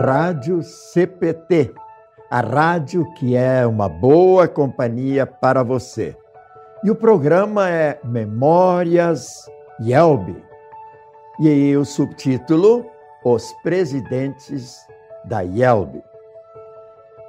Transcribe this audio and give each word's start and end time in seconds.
Rádio 0.00 0.62
CPT, 0.62 1.74
a 2.30 2.40
rádio 2.40 3.04
que 3.14 3.34
é 3.34 3.66
uma 3.66 3.88
boa 3.88 4.46
companhia 4.46 5.26
para 5.26 5.64
você. 5.64 6.16
E 6.84 6.90
o 6.90 6.94
programa 6.94 7.68
é 7.68 7.98
Memórias 8.04 9.50
Yelby. 9.82 10.40
E 11.40 11.76
o 11.76 11.84
subtítulo 11.84 12.86
Os 13.24 13.52
Presidentes 13.64 14.86
da 15.24 15.40
Yelby. 15.40 16.00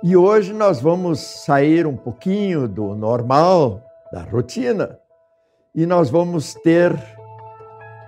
E 0.04 0.16
hoje 0.16 0.54
nós 0.54 0.80
vamos 0.80 1.20
sair 1.20 1.88
um 1.88 1.98
pouquinho 1.98 2.68
do 2.68 2.94
normal, 2.94 3.82
da 4.14 4.22
rotina, 4.22 5.00
e 5.74 5.88
nós 5.88 6.12
vamos 6.12 6.54
ter 6.54 6.96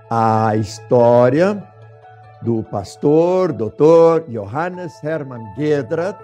a 0.08 0.54
história 0.54 1.71
do 2.42 2.62
pastor, 2.64 3.52
doutor 3.52 4.24
Johannes 4.28 5.02
Hermann 5.02 5.44
Gedrat, 5.56 6.18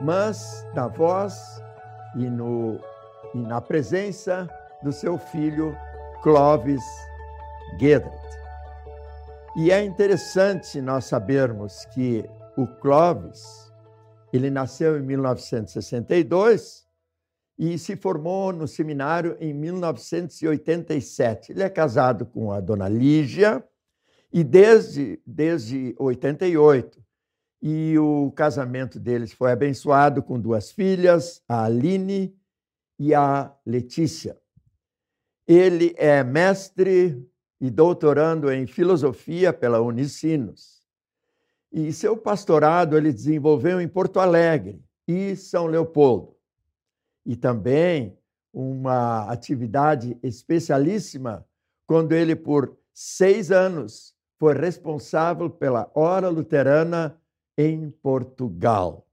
mas 0.00 0.66
na 0.74 0.86
voz 0.86 1.62
e, 2.16 2.24
no, 2.26 2.78
e 3.34 3.38
na 3.38 3.60
presença 3.60 4.48
do 4.82 4.92
seu 4.92 5.18
filho 5.18 5.76
Clovis 6.22 6.84
Gedrat. 7.78 8.14
E 9.56 9.72
é 9.72 9.84
interessante 9.84 10.80
nós 10.80 11.06
sabermos 11.06 11.84
que 11.86 12.24
o 12.56 12.66
Clovis, 12.66 13.72
ele 14.32 14.50
nasceu 14.50 14.96
em 14.98 15.02
1962 15.02 16.88
e 17.58 17.76
se 17.76 17.96
formou 17.96 18.52
no 18.52 18.68
seminário 18.68 19.36
em 19.40 19.52
1987. 19.52 21.50
Ele 21.52 21.64
é 21.64 21.68
casado 21.68 22.24
com 22.24 22.52
a 22.52 22.60
dona 22.60 22.88
Lígia, 22.88 23.64
e 24.32 24.44
desde, 24.44 25.20
desde 25.26 25.94
88, 25.98 27.02
e 27.62 27.98
o 27.98 28.30
casamento 28.32 28.98
deles 28.98 29.32
foi 29.32 29.52
abençoado 29.52 30.22
com 30.22 30.40
duas 30.40 30.70
filhas, 30.70 31.42
a 31.48 31.64
Aline 31.64 32.34
e 32.98 33.14
a 33.14 33.54
Letícia. 33.66 34.40
Ele 35.46 35.94
é 35.98 36.22
mestre 36.22 37.28
e 37.60 37.70
doutorando 37.70 38.50
em 38.50 38.66
filosofia 38.66 39.52
pela 39.52 39.80
Unicinos. 39.80 40.80
E 41.72 41.92
seu 41.92 42.16
pastorado 42.16 42.96
ele 42.96 43.12
desenvolveu 43.12 43.80
em 43.80 43.88
Porto 43.88 44.18
Alegre 44.18 44.82
e 45.06 45.36
São 45.36 45.66
Leopoldo. 45.66 46.34
E 47.26 47.36
também 47.36 48.16
uma 48.52 49.30
atividade 49.30 50.18
especialíssima 50.22 51.46
quando 51.86 52.12
ele, 52.12 52.34
por 52.34 52.76
seis 52.92 53.50
anos, 53.50 54.14
foi 54.40 54.54
responsável 54.54 55.50
pela 55.50 55.92
Hora 55.94 56.30
Luterana 56.30 57.20
em 57.58 57.90
Portugal. 57.90 59.06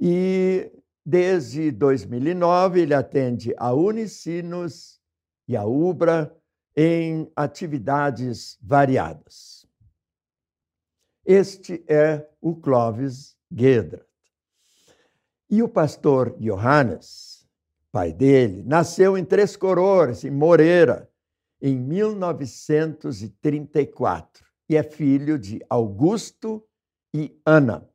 E 0.00 0.72
desde 1.04 1.70
2009 1.70 2.80
ele 2.80 2.94
atende 2.94 3.54
a 3.58 3.74
Unicinos 3.74 4.98
e 5.46 5.54
a 5.54 5.66
Ubra 5.66 6.34
em 6.74 7.30
atividades 7.36 8.58
variadas. 8.62 9.66
Este 11.22 11.84
é 11.86 12.26
o 12.40 12.56
Clovis 12.56 13.36
Gedrat. 13.54 14.06
E 15.50 15.62
o 15.62 15.68
pastor 15.68 16.34
Johannes, 16.38 17.46
pai 17.92 18.10
dele, 18.10 18.62
nasceu 18.62 19.18
em 19.18 19.24
Três 19.24 19.54
Coroas, 19.54 20.24
em 20.24 20.30
Moreira, 20.30 21.11
em 21.62 21.78
1934 21.78 24.44
e 24.68 24.76
é 24.76 24.82
filho 24.82 25.38
de 25.38 25.64
Augusto 25.70 26.62
e 27.14 27.40
Ana. 27.46 27.88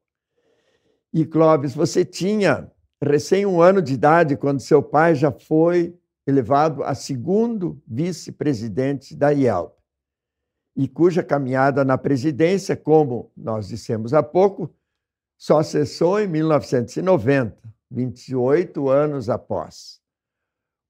E 1.15 1.25
Clóvis, 1.25 1.75
você 1.75 2.05
tinha 2.05 2.71
recém 3.03 3.47
um 3.47 3.63
ano 3.63 3.81
de 3.81 3.95
idade 3.95 4.37
quando 4.37 4.61
seu 4.61 4.83
pai 4.83 5.15
já 5.15 5.33
foi 5.33 5.99
elevado 6.27 6.85
a 6.85 6.95
segundo 6.95 7.83
vice-presidente 7.89 9.17
da 9.17 9.31
IELB 9.31 9.80
e 10.81 10.89
cuja 10.89 11.23
caminhada 11.23 11.85
na 11.85 11.99
presidência, 11.99 12.75
como 12.75 13.31
nós 13.37 13.69
dissemos 13.69 14.15
há 14.15 14.23
pouco, 14.23 14.75
só 15.37 15.63
cessou 15.63 16.19
em 16.19 16.27
1990, 16.27 17.55
28 17.91 18.89
anos 18.89 19.29
após. 19.29 20.01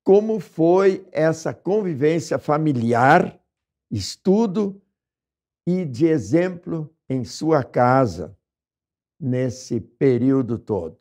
Como 0.04 0.38
foi 0.38 1.04
essa 1.10 1.52
convivência 1.52 2.38
familiar, 2.38 3.36
estudo 3.90 4.80
e 5.66 5.84
de 5.84 6.06
exemplo 6.06 6.88
em 7.08 7.24
sua 7.24 7.64
casa 7.64 8.38
nesse 9.18 9.80
período 9.80 10.56
todo? 10.56 10.98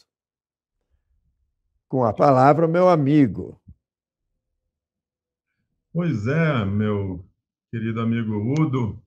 Com 1.88 2.04
a 2.04 2.12
palavra, 2.12 2.68
meu 2.68 2.90
amigo. 2.90 3.62
Pois 5.94 6.26
é, 6.26 6.66
meu 6.66 7.29
querido 7.72 8.02
amigo 8.02 8.34
Udo. 8.60 9.00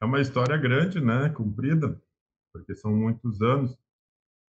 É 0.00 0.04
uma 0.04 0.20
história 0.20 0.56
grande, 0.56 1.00
né? 1.00 1.30
Comprida, 1.30 2.00
porque 2.52 2.74
são 2.74 2.94
muitos 2.94 3.40
anos. 3.40 3.76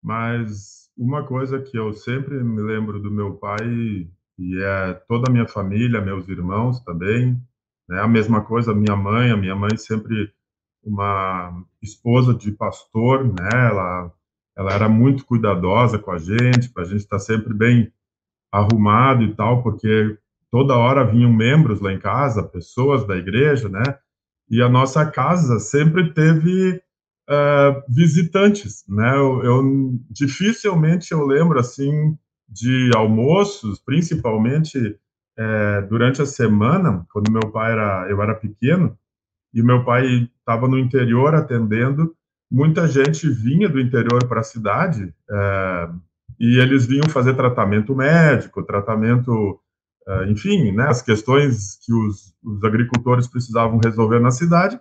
Mas 0.02 0.90
uma 0.96 1.24
coisa 1.24 1.60
que 1.60 1.76
eu 1.78 1.92
sempre 1.92 2.42
me 2.42 2.60
lembro 2.60 3.00
do 3.00 3.10
meu 3.10 3.36
pai 3.36 4.10
e 4.38 4.62
é 4.62 4.94
toda 5.08 5.30
a 5.30 5.32
minha 5.32 5.46
família, 5.46 6.00
meus 6.00 6.28
irmãos 6.28 6.80
também, 6.80 7.40
né? 7.88 8.00
A 8.00 8.08
mesma 8.08 8.44
coisa, 8.44 8.74
minha 8.74 8.96
mãe, 8.96 9.30
a 9.30 9.36
minha 9.36 9.54
mãe 9.54 9.76
sempre 9.76 10.32
uma 10.82 11.64
esposa 11.82 12.34
de 12.34 12.52
pastor, 12.52 13.24
né? 13.24 13.48
Ela, 13.52 14.12
ela 14.56 14.72
era 14.72 14.88
muito 14.88 15.24
cuidadosa 15.24 15.98
com 15.98 16.10
a 16.10 16.18
gente, 16.18 16.70
para 16.70 16.82
a 16.82 16.86
gente 16.86 17.00
estar 17.00 17.18
tá 17.18 17.20
sempre 17.20 17.54
bem 17.54 17.92
arrumado 18.52 19.22
e 19.22 19.34
tal, 19.34 19.62
porque 19.62 20.18
toda 20.56 20.74
hora 20.74 21.04
vinham 21.04 21.30
membros 21.30 21.82
lá 21.82 21.92
em 21.92 21.98
casa, 21.98 22.42
pessoas 22.42 23.06
da 23.06 23.14
igreja, 23.14 23.68
né? 23.68 23.82
E 24.48 24.62
a 24.62 24.70
nossa 24.70 25.04
casa 25.04 25.58
sempre 25.58 26.14
teve 26.14 26.80
uh, 27.28 27.82
visitantes, 27.94 28.82
né? 28.88 29.16
Eu, 29.16 29.44
eu, 29.44 29.62
dificilmente 30.08 31.12
eu 31.12 31.26
lembro 31.26 31.60
assim 31.60 32.16
de 32.48 32.90
almoços, 32.96 33.78
principalmente 33.78 34.98
durante 35.90 36.22
a 36.22 36.26
semana, 36.26 37.04
quando 37.12 37.30
meu 37.30 37.52
pai 37.52 37.72
era, 37.72 38.06
eu 38.08 38.22
era 38.22 38.34
pequeno, 38.34 38.96
e 39.52 39.62
meu 39.62 39.84
pai 39.84 40.30
estava 40.38 40.66
no 40.66 40.78
interior 40.78 41.34
atendendo, 41.34 42.14
muita 42.50 42.88
gente 42.88 43.28
vinha 43.28 43.68
do 43.68 43.78
interior 43.78 44.26
para 44.26 44.40
a 44.40 44.44
cidade 44.44 45.12
e 46.40 46.58
eles 46.58 46.86
vinham 46.86 47.10
fazer 47.10 47.34
tratamento 47.34 47.94
médico, 47.94 48.62
tratamento, 48.62 49.60
enfim, 50.28 50.72
né, 50.72 50.86
as 50.88 51.02
questões 51.02 51.78
que 51.84 51.92
os, 51.92 52.32
os 52.44 52.64
agricultores 52.64 53.26
precisavam 53.26 53.80
resolver 53.82 54.20
na 54.20 54.30
cidade, 54.30 54.80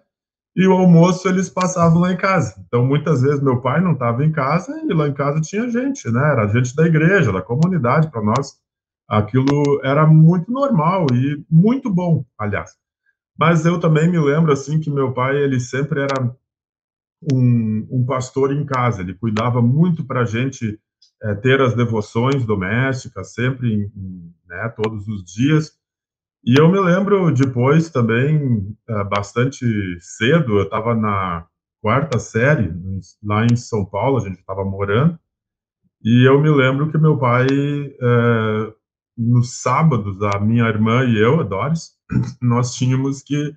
e 0.55 0.65
o 0.67 0.71
almoço 0.71 1.27
eles 1.27 1.49
passavam 1.49 1.99
lá 1.99 2.13
em 2.13 2.17
casa. 2.17 2.55
Então, 2.65 2.85
muitas 2.85 3.21
vezes 3.21 3.41
meu 3.41 3.59
pai 3.59 3.81
não 3.81 3.91
estava 3.91 4.23
em 4.23 4.31
casa 4.31 4.71
e 4.87 4.93
lá 4.93 5.07
em 5.07 5.13
casa 5.13 5.41
tinha 5.41 5.69
gente, 5.69 6.09
né? 6.09 6.31
Era 6.31 6.47
gente 6.47 6.73
da 6.73 6.87
igreja, 6.87 7.31
da 7.31 7.41
comunidade. 7.41 8.09
Para 8.09 8.21
nós, 8.21 8.57
aquilo 9.05 9.81
era 9.83 10.07
muito 10.07 10.49
normal 10.49 11.07
e 11.11 11.43
muito 11.51 11.93
bom, 11.93 12.23
aliás. 12.39 12.71
Mas 13.37 13.65
eu 13.65 13.81
também 13.81 14.09
me 14.09 14.17
lembro 14.17 14.53
assim 14.53 14.79
que 14.79 14.89
meu 14.89 15.11
pai 15.11 15.35
ele 15.35 15.59
sempre 15.59 15.99
era 15.99 16.33
um, 17.33 17.87
um 17.91 18.05
pastor 18.05 18.53
em 18.53 18.65
casa. 18.65 19.01
Ele 19.01 19.13
cuidava 19.13 19.61
muito 19.61 20.05
para 20.05 20.21
a 20.21 20.25
gente 20.25 20.79
é, 21.23 21.35
ter 21.35 21.61
as 21.61 21.75
devoções 21.75 22.45
domésticas 22.45 23.33
sempre, 23.33 23.91
né? 24.47 24.69
Todos 24.75 25.07
os 25.07 25.23
dias. 25.23 25.71
E 26.43 26.59
eu 26.59 26.71
me 26.71 26.79
lembro 26.79 27.31
depois 27.33 27.89
também, 27.89 28.77
eh, 28.87 29.03
bastante 29.05 29.65
cedo, 29.99 30.59
eu 30.59 30.63
estava 30.63 30.93
na 30.93 31.47
quarta 31.81 32.19
série, 32.19 32.71
lá 33.23 33.45
em 33.45 33.55
São 33.55 33.83
Paulo, 33.83 34.17
a 34.17 34.19
gente 34.19 34.39
estava 34.39 34.63
morando, 34.63 35.17
e 36.03 36.27
eu 36.27 36.39
me 36.39 36.49
lembro 36.49 36.91
que 36.91 36.99
meu 36.99 37.17
pai, 37.17 37.47
é, 37.47 38.73
nos 39.17 39.61
sábados, 39.61 40.21
a 40.21 40.39
minha 40.39 40.67
irmã 40.67 41.03
e 41.03 41.17
eu, 41.17 41.39
a 41.39 41.43
Doris, 41.43 41.93
nós 42.41 42.75
tínhamos 42.75 43.23
que 43.23 43.55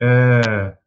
é, 0.00 0.78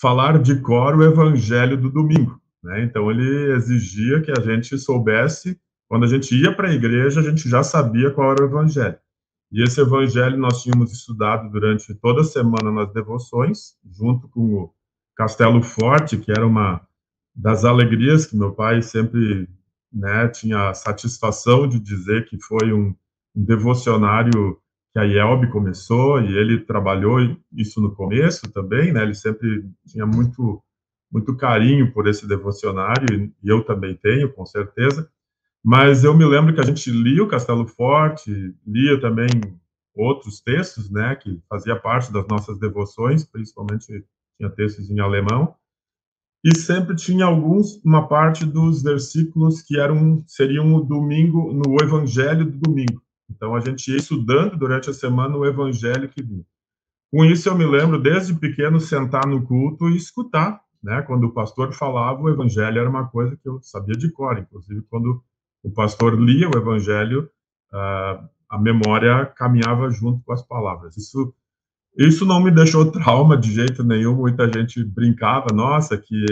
falar 0.00 0.38
de 0.38 0.60
cor 0.62 0.96
o 0.96 1.04
evangelho 1.04 1.76
do 1.76 1.90
domingo. 1.90 2.40
Né? 2.62 2.82
Então, 2.84 3.10
ele 3.10 3.52
exigia 3.52 4.20
que 4.20 4.30
a 4.30 4.40
gente 4.40 4.76
soubesse, 4.78 5.58
quando 5.88 6.04
a 6.04 6.08
gente 6.08 6.34
ia 6.34 6.54
para 6.54 6.68
a 6.68 6.74
igreja, 6.74 7.20
a 7.20 7.22
gente 7.22 7.48
já 7.48 7.62
sabia 7.62 8.10
qual 8.10 8.32
era 8.32 8.42
o 8.42 8.46
evangelho. 8.46 8.98
E 9.50 9.62
esse 9.62 9.80
evangelho 9.80 10.36
nós 10.36 10.62
tínhamos 10.62 10.92
estudado 10.92 11.50
durante 11.50 11.94
toda 11.94 12.20
a 12.20 12.24
semana 12.24 12.70
nas 12.70 12.92
devoções, 12.92 13.76
junto 13.90 14.28
com 14.28 14.54
o 14.54 14.74
Castelo 15.16 15.62
Forte, 15.62 16.18
que 16.18 16.30
era 16.30 16.46
uma 16.46 16.86
das 17.34 17.64
alegrias 17.64 18.26
que 18.26 18.36
meu 18.36 18.52
pai 18.52 18.82
sempre 18.82 19.48
né, 19.92 20.28
tinha 20.28 20.70
a 20.70 20.74
satisfação 20.74 21.66
de 21.66 21.78
dizer 21.78 22.26
que 22.26 22.38
foi 22.40 22.72
um, 22.72 22.94
um 23.34 23.44
devocionário 23.44 24.60
que 24.92 24.98
a 24.98 25.04
IELB 25.04 25.50
começou, 25.50 26.20
e 26.20 26.36
ele 26.36 26.60
trabalhou 26.60 27.18
isso 27.52 27.80
no 27.80 27.94
começo 27.94 28.50
também, 28.52 28.92
né, 28.92 29.02
ele 29.02 29.14
sempre 29.14 29.64
tinha 29.86 30.06
muito, 30.06 30.62
muito 31.10 31.36
carinho 31.36 31.92
por 31.92 32.06
esse 32.06 32.26
devocionário, 32.26 33.32
e 33.42 33.48
eu 33.48 33.64
também 33.64 33.94
tenho, 33.94 34.32
com 34.32 34.44
certeza, 34.44 35.10
mas 35.64 36.04
eu 36.04 36.16
me 36.16 36.24
lembro 36.24 36.54
que 36.54 36.60
a 36.60 36.64
gente 36.64 36.90
lia 36.90 37.22
o 37.22 37.28
Castelo 37.28 37.66
Forte, 37.66 38.54
lia 38.66 39.00
também 39.00 39.28
outros 39.94 40.40
textos, 40.40 40.90
né, 40.90 41.16
que 41.16 41.42
fazia 41.48 41.74
parte 41.74 42.12
das 42.12 42.26
nossas 42.28 42.58
devoções, 42.58 43.24
principalmente 43.24 44.04
tinha 44.36 44.50
textos 44.50 44.88
em 44.90 45.00
alemão, 45.00 45.54
e 46.44 46.56
sempre 46.56 46.94
tinha 46.94 47.24
alguns 47.24 47.82
uma 47.84 48.06
parte 48.06 48.46
dos 48.46 48.82
versículos 48.82 49.60
que 49.60 49.78
eram 49.78 50.22
seriam 50.26 50.72
o 50.74 50.84
domingo 50.84 51.52
no 51.52 51.76
evangelho 51.82 52.44
do 52.44 52.58
domingo. 52.58 53.02
Então 53.28 53.56
a 53.56 53.60
gente 53.60 53.90
ia 53.90 53.96
estudando 53.96 54.56
durante 54.56 54.88
a 54.88 54.94
semana 54.94 55.36
o 55.36 55.44
evangelho 55.44 56.08
que 56.08 56.22
vinha. 56.22 56.44
Com 57.10 57.24
isso 57.24 57.48
eu 57.48 57.56
me 57.56 57.66
lembro 57.66 58.00
desde 58.00 58.34
pequeno 58.34 58.78
sentar 58.78 59.26
no 59.26 59.44
culto 59.44 59.88
e 59.88 59.96
escutar, 59.96 60.60
né? 60.82 61.02
Quando 61.02 61.24
o 61.24 61.32
pastor 61.32 61.72
falava, 61.72 62.20
o 62.20 62.28
evangelho 62.28 62.78
era 62.78 62.88
uma 62.88 63.08
coisa 63.08 63.36
que 63.36 63.48
eu 63.48 63.60
sabia 63.62 63.96
de 63.96 64.10
cor, 64.10 64.38
inclusive 64.38 64.82
quando 64.88 65.22
o 65.62 65.70
pastor 65.70 66.18
lia 66.18 66.48
o 66.48 66.56
evangelho, 66.56 67.28
uh, 67.72 68.28
a 68.48 68.58
memória 68.58 69.26
caminhava 69.26 69.90
junto 69.90 70.22
com 70.24 70.32
as 70.32 70.42
palavras. 70.42 70.96
Isso 70.96 71.34
isso 71.96 72.24
não 72.24 72.40
me 72.40 72.50
deixou 72.52 72.88
trauma 72.92 73.36
de 73.36 73.52
jeito 73.52 73.82
nenhum. 73.82 74.14
Muita 74.14 74.50
gente 74.50 74.82
brincava, 74.84 75.48
nossa, 75.52 75.98
que 75.98 76.24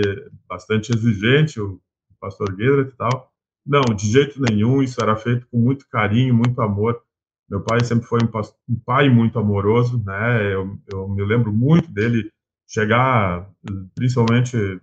bastante 0.49 0.93
exigente 0.95 1.61
o 1.61 1.81
pastor 2.21 2.55
Guedra 2.55 2.83
e 2.83 2.97
tal. 2.97 3.33
Não, 3.67 3.83
de 3.83 4.07
jeito 4.11 4.41
nenhum. 4.41 4.81
Isso 4.81 5.03
era 5.03 5.17
feito 5.17 5.47
com 5.51 5.59
muito 5.59 5.89
carinho, 5.89 6.35
muito 6.35 6.61
amor. 6.61 7.03
Meu 7.49 7.61
pai 7.61 7.83
sempre 7.85 8.07
foi 8.07 8.21
um, 8.23 8.29
um 8.69 8.79
pai 8.85 9.09
muito 9.09 9.39
amoroso, 9.39 10.03
né? 10.05 10.55
Eu, 10.55 10.79
eu 10.93 11.09
me 11.09 11.25
lembro 11.25 11.53
muito 11.53 11.91
dele 11.91 12.31
chegar, 12.67 13.49
principalmente 13.95 14.81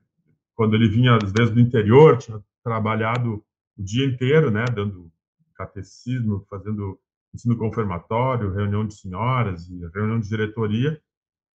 quando 0.55 0.75
ele 0.75 0.87
vinha 0.87 1.17
às 1.17 1.31
vezes 1.31 1.53
do 1.53 1.59
interior, 1.59 2.17
tinha 2.17 2.39
trabalhado 2.63 3.43
o 3.77 3.83
dia 3.83 4.05
inteiro, 4.05 4.51
né, 4.51 4.65
dando 4.73 5.11
catecismo, 5.55 6.45
fazendo 6.49 6.99
ensino 7.33 7.57
confirmatório, 7.57 8.53
reunião 8.53 8.85
de 8.85 8.93
senhoras 8.93 9.67
e 9.67 9.79
reunião 9.93 10.19
de 10.19 10.29
diretoria. 10.29 10.99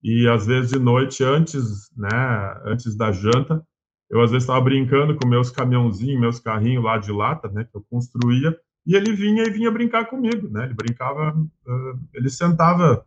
E 0.02 0.28
às 0.28 0.46
vezes 0.46 0.70
de 0.70 0.78
noite 0.78 1.24
antes, 1.24 1.90
né, 1.96 2.08
antes 2.64 2.96
da 2.96 3.10
janta, 3.10 3.66
eu 4.10 4.20
às 4.20 4.30
vezes 4.30 4.44
estava 4.44 4.60
brincando 4.60 5.16
com 5.16 5.26
meus 5.26 5.50
caminhãozinhos, 5.50 6.20
meus 6.20 6.38
carrinhos 6.38 6.84
lá 6.84 6.98
de 6.98 7.10
lata, 7.10 7.48
né, 7.48 7.64
que 7.64 7.76
eu 7.76 7.84
construía, 7.90 8.56
e 8.86 8.94
ele 8.94 9.12
vinha 9.14 9.44
e 9.44 9.50
vinha 9.50 9.70
brincar 9.70 10.04
comigo, 10.06 10.48
né? 10.50 10.64
Ele 10.64 10.74
brincava, 10.74 11.34
ele 12.12 12.28
sentava 12.28 13.04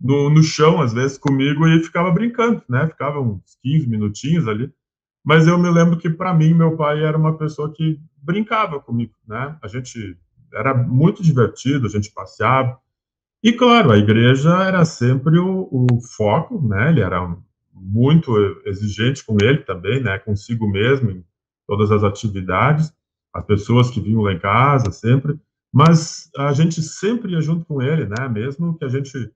no, 0.00 0.30
no 0.30 0.42
chão 0.42 0.80
às 0.80 0.92
vezes 0.92 1.18
comigo 1.18 1.66
e 1.66 1.82
ficava 1.82 2.10
brincando, 2.10 2.62
né? 2.68 2.86
Ficava 2.88 3.20
uns 3.20 3.56
15 3.62 3.88
minutinhos 3.88 4.48
ali. 4.48 4.72
Mas 5.24 5.46
eu 5.46 5.58
me 5.58 5.70
lembro 5.70 5.98
que 5.98 6.10
para 6.10 6.34
mim 6.34 6.52
meu 6.52 6.76
pai 6.76 7.02
era 7.02 7.16
uma 7.16 7.36
pessoa 7.36 7.72
que 7.72 7.98
brincava 8.22 8.78
comigo, 8.80 9.14
né? 9.26 9.56
A 9.62 9.68
gente 9.68 10.18
era 10.52 10.74
muito 10.74 11.22
divertido, 11.22 11.86
a 11.86 11.90
gente 11.90 12.12
passeava. 12.12 12.78
E 13.42 13.52
claro, 13.52 13.90
a 13.90 13.98
igreja 13.98 14.50
era 14.62 14.84
sempre 14.84 15.38
o, 15.38 15.68
o 15.70 16.00
foco, 16.16 16.66
né? 16.66 16.90
Ele 16.90 17.00
era 17.00 17.36
muito 17.72 18.32
exigente 18.64 19.24
com 19.24 19.36
ele 19.40 19.58
também, 19.58 20.02
né? 20.02 20.18
Consigo 20.18 20.68
mesmo 20.68 21.10
em 21.10 21.24
todas 21.66 21.90
as 21.90 22.04
atividades, 22.04 22.92
as 23.32 23.44
pessoas 23.44 23.90
que 23.90 24.00
vinham 24.00 24.22
lá 24.22 24.32
em 24.32 24.38
casa 24.38 24.90
sempre, 24.92 25.38
mas 25.72 26.30
a 26.36 26.52
gente 26.52 26.80
sempre 26.82 27.32
ia 27.32 27.40
junto 27.40 27.64
com 27.64 27.82
ele, 27.82 28.06
né? 28.06 28.28
Mesmo 28.28 28.76
que 28.78 28.84
a 28.84 28.88
gente 28.88 29.30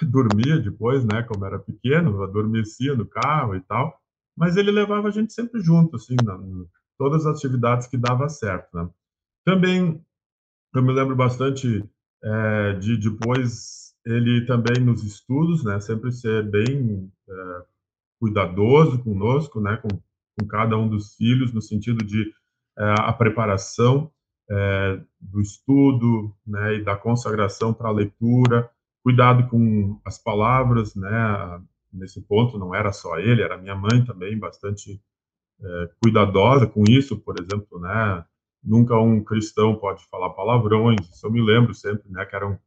dormia 0.02 0.58
depois, 0.58 1.04
né? 1.04 1.22
Como 1.22 1.44
era 1.44 1.58
pequeno, 1.58 2.22
adormecia 2.22 2.94
no 2.94 3.06
carro 3.06 3.54
e 3.54 3.60
tal, 3.60 4.00
mas 4.36 4.56
ele 4.56 4.70
levava 4.70 5.08
a 5.08 5.10
gente 5.10 5.32
sempre 5.32 5.60
junto, 5.60 5.96
assim, 5.96 6.16
na, 6.22 6.38
todas 6.98 7.26
as 7.26 7.36
atividades 7.36 7.86
que 7.86 7.96
dava 7.96 8.28
certo, 8.28 8.76
né? 8.76 8.88
Também 9.44 10.04
eu 10.74 10.82
me 10.82 10.92
lembro 10.92 11.14
bastante 11.14 11.84
é, 12.22 12.72
de 12.74 12.96
depois 12.96 13.94
ele 14.04 14.44
também 14.46 14.82
nos 14.84 15.02
estudos, 15.04 15.64
né? 15.64 15.80
Sempre 15.80 16.12
ser 16.12 16.50
bem 16.50 17.10
é, 17.28 17.62
cuidadoso 18.18 19.02
conosco, 19.02 19.60
né? 19.60 19.76
Com, 19.76 19.88
com, 19.88 20.46
cada 20.48 20.76
um 20.76 20.88
dos 20.88 21.14
filhos 21.14 21.52
no 21.52 21.62
sentido 21.62 22.04
de 22.04 22.32
é, 22.78 22.94
a 23.00 23.12
preparação 23.12 24.10
do 25.18 25.40
estudo, 25.40 26.34
né? 26.46 26.74
E 26.74 26.84
da 26.84 26.96
consagração 26.96 27.72
para 27.72 27.88
a 27.88 27.92
leitura, 27.92 28.70
cuidado 29.04 29.46
com 29.48 30.00
as 30.04 30.18
palavras, 30.18 30.96
né? 30.96 31.60
Nesse 31.92 32.20
ponto 32.22 32.58
não 32.58 32.74
era 32.74 32.90
só 32.90 33.18
ele, 33.18 33.42
era 33.42 33.58
minha 33.58 33.76
mãe 33.76 34.04
também 34.04 34.36
bastante 34.36 35.00
é, 35.62 35.90
cuidadosa 36.02 36.66
com 36.66 36.82
isso, 36.88 37.20
por 37.20 37.36
exemplo, 37.38 37.78
né? 37.78 38.24
Nunca 38.62 38.98
um 38.98 39.22
cristão 39.22 39.76
pode 39.76 40.04
falar 40.06 40.30
palavrões. 40.30 41.08
Isso 41.10 41.26
eu 41.26 41.30
me 41.30 41.42
lembro 41.42 41.74
sempre, 41.74 42.10
né? 42.10 42.24
Que 42.24 42.34
eram 42.34 42.58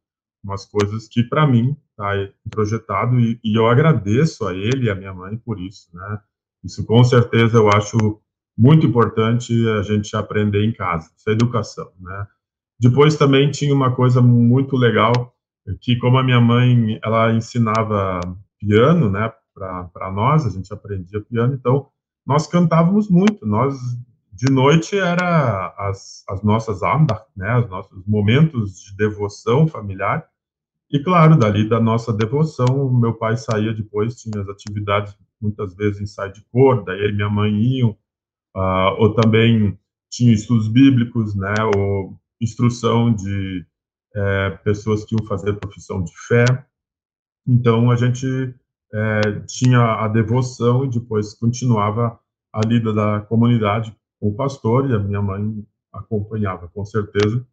umas 0.42 0.64
coisas 0.64 1.08
que 1.08 1.24
para 1.24 1.46
mim 1.46 1.76
tá 1.96 2.12
projetado 2.48 3.18
e, 3.18 3.40
e, 3.42 3.58
eu 3.58 3.66
agradeço 3.66 4.46
a 4.46 4.54
ele 4.54 4.86
e 4.86 4.90
a 4.90 4.94
minha 4.94 5.12
mãe 5.12 5.36
por 5.36 5.60
isso, 5.60 5.88
né? 5.92 6.20
Isso 6.62 6.86
com 6.86 7.02
certeza 7.02 7.58
eu 7.58 7.68
acho 7.68 8.20
muito 8.56 8.86
importante 8.86 9.52
a 9.70 9.82
gente 9.82 10.16
aprender 10.16 10.64
em 10.64 10.72
casa, 10.72 11.10
essa 11.16 11.32
educação, 11.32 11.90
né? 12.00 12.26
Depois 12.80 13.16
também 13.16 13.50
tinha 13.50 13.74
uma 13.74 13.94
coisa 13.94 14.22
muito 14.22 14.76
legal, 14.76 15.36
que 15.80 15.96
como 15.96 16.18
a 16.18 16.22
minha 16.22 16.40
mãe, 16.40 16.98
ela 17.04 17.32
ensinava 17.32 18.20
piano, 18.58 19.10
né, 19.10 19.32
para 19.54 20.12
nós, 20.12 20.46
a 20.46 20.50
gente 20.50 20.72
aprendia 20.72 21.20
piano, 21.20 21.54
então 21.54 21.88
nós 22.26 22.46
cantávamos 22.46 23.10
muito, 23.10 23.44
nós 23.46 23.76
de 24.32 24.52
noite 24.52 24.96
era 24.96 25.74
as, 25.76 26.22
as 26.28 26.42
nossas 26.44 26.82
andas, 26.82 27.18
né, 27.36 27.58
os 27.58 27.68
nossos 27.68 28.06
momentos 28.06 28.80
de 28.80 28.96
devoção 28.96 29.66
familiar, 29.66 30.28
e 30.90 30.98
claro, 31.00 31.36
dali 31.36 31.68
da 31.68 31.80
nossa 31.80 32.12
devoção, 32.12 32.90
meu 32.90 33.14
pai 33.14 33.36
saía 33.36 33.74
depois, 33.74 34.14
tinha 34.14 34.40
as 34.40 34.48
atividades 34.48 35.16
muitas 35.40 35.74
vezes 35.74 36.00
em 36.00 36.06
sai 36.06 36.32
de 36.32 36.42
cor, 36.52 36.84
daí 36.84 36.98
ele 36.98 37.12
e 37.12 37.16
minha 37.16 37.28
mãe 37.28 37.52
iam, 37.52 37.90
uh, 38.56 38.94
ou 38.98 39.14
também 39.14 39.78
tinha 40.10 40.32
estudos 40.32 40.68
bíblicos, 40.68 41.34
né, 41.34 41.54
ou 41.76 42.18
instrução 42.40 43.12
de 43.12 43.66
é, 44.14 44.50
pessoas 44.64 45.04
que 45.04 45.14
iam 45.14 45.26
fazer 45.26 45.54
profissão 45.54 46.02
de 46.02 46.12
fé. 46.26 46.44
Então 47.46 47.90
a 47.90 47.96
gente 47.96 48.54
é, 48.92 49.40
tinha 49.46 49.80
a 50.04 50.08
devoção 50.08 50.84
e 50.84 50.90
depois 50.90 51.34
continuava 51.34 52.18
a 52.52 52.60
lida 52.66 52.92
da 52.92 53.20
comunidade 53.20 53.94
com 54.20 54.28
o 54.28 54.34
pastor 54.34 54.90
e 54.90 54.94
a 54.94 54.98
minha 54.98 55.22
mãe 55.22 55.64
acompanhava, 55.92 56.68
com 56.68 56.84
certeza, 56.84 57.46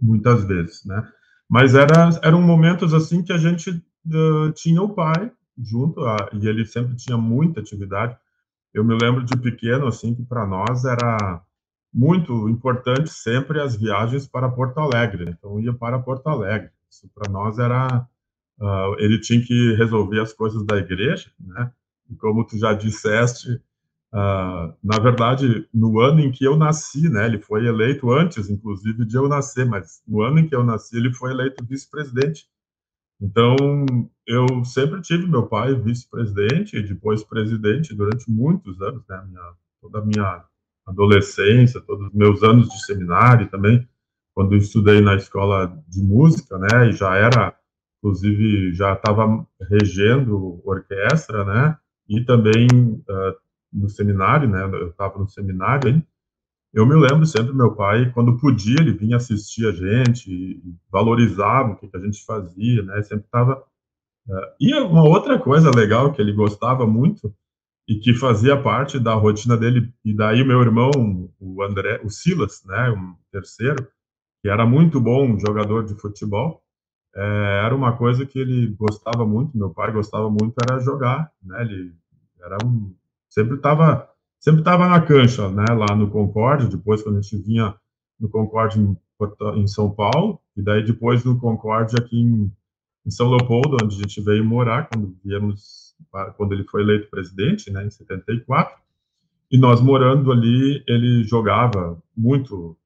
muitas 0.00 0.44
vezes, 0.44 0.84
né? 0.84 1.06
Mas 1.48 1.74
era, 1.74 2.10
eram 2.22 2.40
momentos 2.40 2.94
assim 2.94 3.22
que 3.22 3.32
a 3.32 3.38
gente 3.38 3.70
uh, 3.70 4.52
tinha 4.54 4.80
o 4.80 4.94
pai 4.94 5.32
junto 5.58 6.04
a, 6.04 6.30
e 6.32 6.46
ele 6.46 6.64
sempre 6.64 6.96
tinha 6.96 7.18
muita 7.18 7.60
atividade. 7.60 8.16
Eu 8.72 8.84
me 8.84 8.96
lembro 9.00 9.24
de 9.24 9.36
pequeno 9.36 9.86
assim 9.86 10.14
que 10.14 10.22
para 10.22 10.46
nós 10.46 10.84
era 10.84 11.42
muito 11.92 12.48
importante 12.48 13.10
sempre 13.10 13.60
as 13.60 13.76
viagens 13.76 14.26
para 14.26 14.48
Porto 14.48 14.78
Alegre. 14.78 15.30
Então 15.30 15.60
ia 15.60 15.72
para 15.72 15.98
Porto 15.98 16.26
Alegre. 16.28 16.70
Isso 16.90 17.08
para 17.14 17.30
nós 17.30 17.58
era 17.58 18.06
uh, 18.60 18.94
ele 18.98 19.20
tinha 19.20 19.40
que 19.40 19.74
resolver 19.74 20.20
as 20.20 20.32
coisas 20.32 20.64
da 20.64 20.76
igreja, 20.76 21.30
né? 21.38 21.72
E 22.08 22.16
como 22.16 22.44
tu 22.44 22.58
já 22.58 22.72
disseste, 22.72 23.60
Uh, 24.12 24.74
na 24.82 24.98
verdade, 25.00 25.68
no 25.72 26.00
ano 26.00 26.18
em 26.18 26.32
que 26.32 26.44
eu 26.44 26.56
nasci, 26.56 27.08
né, 27.08 27.26
ele 27.26 27.38
foi 27.38 27.64
eleito 27.66 28.10
antes, 28.10 28.50
inclusive, 28.50 29.04
de 29.04 29.16
eu 29.16 29.28
nascer, 29.28 29.64
mas 29.64 30.02
no 30.06 30.20
ano 30.22 30.40
em 30.40 30.48
que 30.48 30.54
eu 30.54 30.64
nasci, 30.64 30.96
ele 30.96 31.14
foi 31.14 31.30
eleito 31.30 31.64
vice-presidente. 31.64 32.48
Então, 33.20 33.54
eu 34.26 34.64
sempre 34.64 35.00
tive 35.00 35.28
meu 35.28 35.46
pai 35.46 35.74
vice-presidente 35.74 36.76
e 36.76 36.82
depois 36.82 37.22
presidente 37.22 37.94
durante 37.94 38.28
muitos 38.28 38.80
anos, 38.82 39.06
né, 39.08 39.22
minha, 39.28 39.52
toda 39.80 40.00
a 40.00 40.04
minha 40.04 40.44
adolescência, 40.90 41.80
todos 41.80 42.08
os 42.08 42.12
meus 42.12 42.42
anos 42.42 42.68
de 42.68 42.84
seminário 42.84 43.48
também, 43.48 43.88
quando 44.34 44.52
eu 44.52 44.58
estudei 44.58 45.00
na 45.00 45.16
escola 45.16 45.66
de 45.88 46.02
música, 46.02 46.58
né, 46.58 46.88
e 46.88 46.92
já 46.92 47.16
era, 47.16 47.54
inclusive, 47.98 48.72
já 48.74 48.92
estava 48.92 49.46
regendo 49.68 50.60
orquestra, 50.64 51.44
né, 51.44 51.76
e 52.08 52.24
também 52.24 52.66
uh, 52.66 53.36
no 53.72 53.88
seminário, 53.88 54.48
né? 54.48 54.64
Eu 54.64 54.88
estava 54.88 55.16
no 55.16 55.28
seminário 55.28 55.88
aí. 55.88 56.02
Eu 56.72 56.86
me 56.86 56.94
lembro 56.94 57.24
sempre 57.24 57.52
meu 57.52 57.74
pai, 57.74 58.10
quando 58.12 58.36
podia, 58.38 58.80
ele 58.80 58.92
vinha 58.92 59.16
assistir 59.16 59.66
a 59.66 59.72
gente, 59.72 60.60
valorizava 60.90 61.70
o 61.70 61.76
que, 61.76 61.88
que 61.88 61.96
a 61.96 62.00
gente 62.00 62.24
fazia, 62.24 62.82
né? 62.82 63.00
Sempre 63.02 63.26
estava. 63.26 63.64
Uh, 64.26 64.36
eh, 64.36 64.54
e 64.60 64.74
uma 64.74 65.04
outra 65.04 65.38
coisa 65.38 65.70
legal 65.70 66.12
que 66.12 66.20
ele 66.20 66.32
gostava 66.32 66.86
muito 66.86 67.34
e 67.90 67.98
que 67.98 68.14
fazia 68.14 68.56
parte 68.56 69.00
da 69.00 69.14
rotina 69.14 69.56
dele, 69.56 69.92
e 70.04 70.14
daí 70.14 70.44
meu 70.44 70.60
irmão, 70.60 71.28
o 71.40 71.60
André, 71.60 72.00
o 72.04 72.08
Silas, 72.08 72.62
né? 72.64 72.88
Um 72.90 73.16
terceiro, 73.32 73.84
que 74.40 74.48
era 74.48 74.64
muito 74.64 75.00
bom 75.00 75.36
jogador 75.36 75.84
de 75.84 75.94
futebol, 75.96 76.62
é, 77.16 77.62
era 77.66 77.74
uma 77.74 77.96
coisa 77.96 78.24
que 78.24 78.38
ele 78.38 78.68
gostava 78.78 79.26
muito, 79.26 79.58
meu 79.58 79.70
pai 79.70 79.90
gostava 79.90 80.30
muito, 80.30 80.54
era 80.62 80.78
jogar, 80.78 81.32
né? 81.42 81.62
Ele 81.62 81.92
era 82.40 82.58
um 82.64 82.94
sempre 83.28 83.56
estava 83.56 84.08
sempre 84.38 84.62
tava 84.62 84.88
na 84.88 85.00
cancha, 85.00 85.50
né, 85.50 85.64
lá 85.70 85.94
no 85.96 86.08
Concorde, 86.10 86.68
depois 86.68 87.02
quando 87.02 87.18
a 87.18 87.20
gente 87.20 87.42
vinha 87.42 87.74
no 88.20 88.28
Concorde 88.28 88.78
em, 88.78 88.96
em 89.56 89.66
São 89.66 89.90
Paulo, 89.90 90.40
e 90.56 90.62
daí 90.62 90.84
depois 90.84 91.24
no 91.24 91.40
Concorde 91.40 91.96
aqui 91.96 92.20
em, 92.20 92.52
em, 93.04 93.10
São 93.10 93.28
Leopoldo, 93.30 93.78
onde 93.82 93.96
a 93.96 93.98
gente 93.98 94.20
veio 94.20 94.44
morar, 94.44 94.88
quando 94.88 95.16
viemos, 95.24 95.89
quando 96.36 96.52
ele 96.52 96.64
foi 96.64 96.82
eleito 96.82 97.10
presidente, 97.10 97.70
né, 97.70 97.84
em 97.84 97.90
74, 97.90 98.78
e 99.50 99.58
nós 99.58 99.80
morando 99.80 100.30
ali, 100.30 100.82
ele 100.86 101.24
jogava 101.24 102.00
muito 102.16 102.76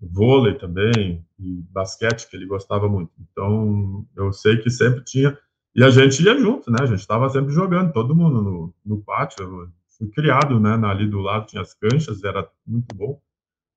vôlei 0.00 0.54
também, 0.54 1.24
e 1.38 1.62
basquete, 1.70 2.28
que 2.28 2.36
ele 2.36 2.46
gostava 2.46 2.88
muito. 2.88 3.12
Então, 3.20 4.06
eu 4.16 4.32
sei 4.32 4.58
que 4.58 4.70
sempre 4.70 5.02
tinha, 5.02 5.36
e 5.74 5.84
a 5.84 5.90
gente 5.90 6.22
ia 6.22 6.38
junto, 6.38 6.70
né, 6.70 6.78
a 6.80 6.86
gente 6.86 7.00
estava 7.00 7.28
sempre 7.28 7.52
jogando, 7.52 7.92
todo 7.92 8.14
mundo 8.14 8.42
no, 8.42 8.74
no 8.84 9.02
pátio, 9.02 9.70
fui 9.98 10.08
criado, 10.08 10.58
né, 10.58 10.74
ali 10.84 11.08
do 11.08 11.20
lado 11.20 11.46
tinha 11.46 11.62
as 11.62 11.74
canchas, 11.74 12.24
era 12.24 12.48
muito 12.66 12.94
bom. 12.94 13.20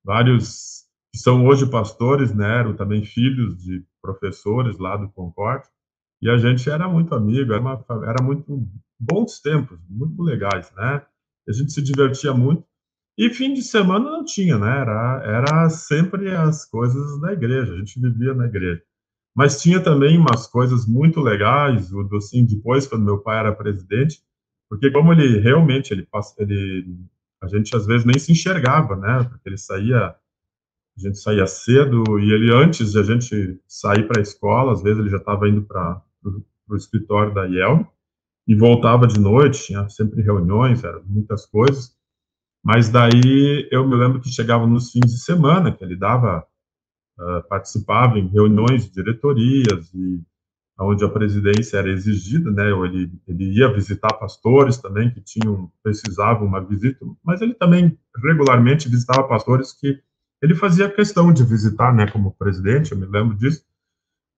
Vários 0.02 0.84
que 1.12 1.18
são 1.18 1.46
hoje 1.46 1.70
pastores, 1.70 2.34
né, 2.34 2.60
eram 2.60 2.74
também 2.74 3.04
filhos 3.04 3.62
de 3.62 3.84
professores 4.02 4.78
lá 4.78 4.96
do 4.96 5.08
Concorde, 5.10 5.68
e 6.24 6.30
a 6.30 6.38
gente 6.38 6.70
era 6.70 6.88
muito 6.88 7.14
amigo, 7.14 7.52
era, 7.52 7.60
uma, 7.60 7.84
era 8.08 8.24
muito 8.24 8.66
bons 8.98 9.40
tempos, 9.40 9.78
muito 9.90 10.22
legais, 10.22 10.72
né? 10.74 11.02
A 11.46 11.52
gente 11.52 11.70
se 11.70 11.82
divertia 11.82 12.32
muito. 12.32 12.64
E 13.18 13.28
fim 13.28 13.52
de 13.52 13.60
semana 13.60 14.10
não 14.10 14.24
tinha, 14.24 14.56
né? 14.56 14.80
Era, 14.80 15.22
era 15.22 15.68
sempre 15.68 16.34
as 16.34 16.64
coisas 16.64 17.20
da 17.20 17.30
igreja, 17.34 17.74
a 17.74 17.76
gente 17.76 18.00
vivia 18.00 18.32
na 18.32 18.46
igreja. 18.46 18.82
Mas 19.36 19.60
tinha 19.60 19.78
também 19.82 20.16
umas 20.16 20.46
coisas 20.46 20.86
muito 20.86 21.20
legais, 21.20 21.92
o 21.92 22.08
assim, 22.16 22.46
depois, 22.46 22.86
quando 22.86 23.04
meu 23.04 23.18
pai 23.18 23.40
era 23.40 23.54
presidente, 23.54 24.22
porque 24.66 24.90
como 24.90 25.12
ele 25.12 25.40
realmente, 25.40 25.92
ele, 25.92 26.08
ele 26.38 26.98
a 27.42 27.48
gente 27.48 27.76
às 27.76 27.84
vezes 27.84 28.06
nem 28.06 28.18
se 28.18 28.32
enxergava, 28.32 28.96
né? 28.96 29.24
Porque 29.24 29.46
ele 29.46 29.58
saía, 29.58 30.06
a 30.06 31.00
gente 31.00 31.18
saía 31.18 31.46
cedo 31.46 32.18
e 32.18 32.32
ele 32.32 32.50
antes 32.50 32.92
de 32.92 32.98
a 32.98 33.02
gente 33.02 33.60
sair 33.68 34.08
para 34.08 34.20
a 34.20 34.22
escola, 34.22 34.72
às 34.72 34.82
vezes 34.82 34.98
ele 34.98 35.10
já 35.10 35.18
estava 35.18 35.46
indo 35.46 35.60
para 35.60 36.02
o 36.68 36.76
escritório 36.76 37.34
da 37.34 37.46
IEL 37.46 37.86
e 38.46 38.54
voltava 38.54 39.06
de 39.06 39.18
noite, 39.18 39.66
tinha 39.66 39.88
sempre 39.88 40.22
reuniões, 40.22 40.84
eram 40.84 41.02
muitas 41.06 41.46
coisas. 41.46 41.94
Mas 42.62 42.88
daí 42.88 43.68
eu 43.70 43.86
me 43.86 43.94
lembro 43.94 44.20
que 44.20 44.28
chegava 44.28 44.66
nos 44.66 44.90
fins 44.90 45.12
de 45.12 45.18
semana, 45.18 45.72
que 45.72 45.84
ele 45.84 45.96
dava, 45.96 46.46
uh, 47.18 47.48
participava 47.48 48.18
em 48.18 48.28
reuniões 48.28 48.84
de 48.84 48.92
diretorias 48.92 49.92
e 49.94 50.22
onde 50.80 51.04
a 51.04 51.08
presidência 51.08 51.76
era 51.76 51.88
exigida, 51.88 52.50
né, 52.50 52.68
ele, 52.70 53.12
ele 53.28 53.58
ia 53.58 53.72
visitar 53.72 54.12
pastores 54.14 54.76
também 54.76 55.08
que 55.08 55.20
tinham 55.20 55.70
precisavam 55.82 56.48
uma 56.48 56.60
visita, 56.60 56.98
mas 57.22 57.40
ele 57.40 57.54
também 57.54 57.96
regularmente 58.16 58.88
visitava 58.88 59.28
pastores 59.28 59.72
que 59.72 60.00
ele 60.42 60.54
fazia 60.54 60.90
questão 60.90 61.32
de 61.32 61.44
visitar, 61.44 61.94
né, 61.94 62.10
como 62.10 62.32
presidente, 62.32 62.90
eu 62.90 62.98
me 62.98 63.06
lembro 63.06 63.36
disso, 63.36 63.64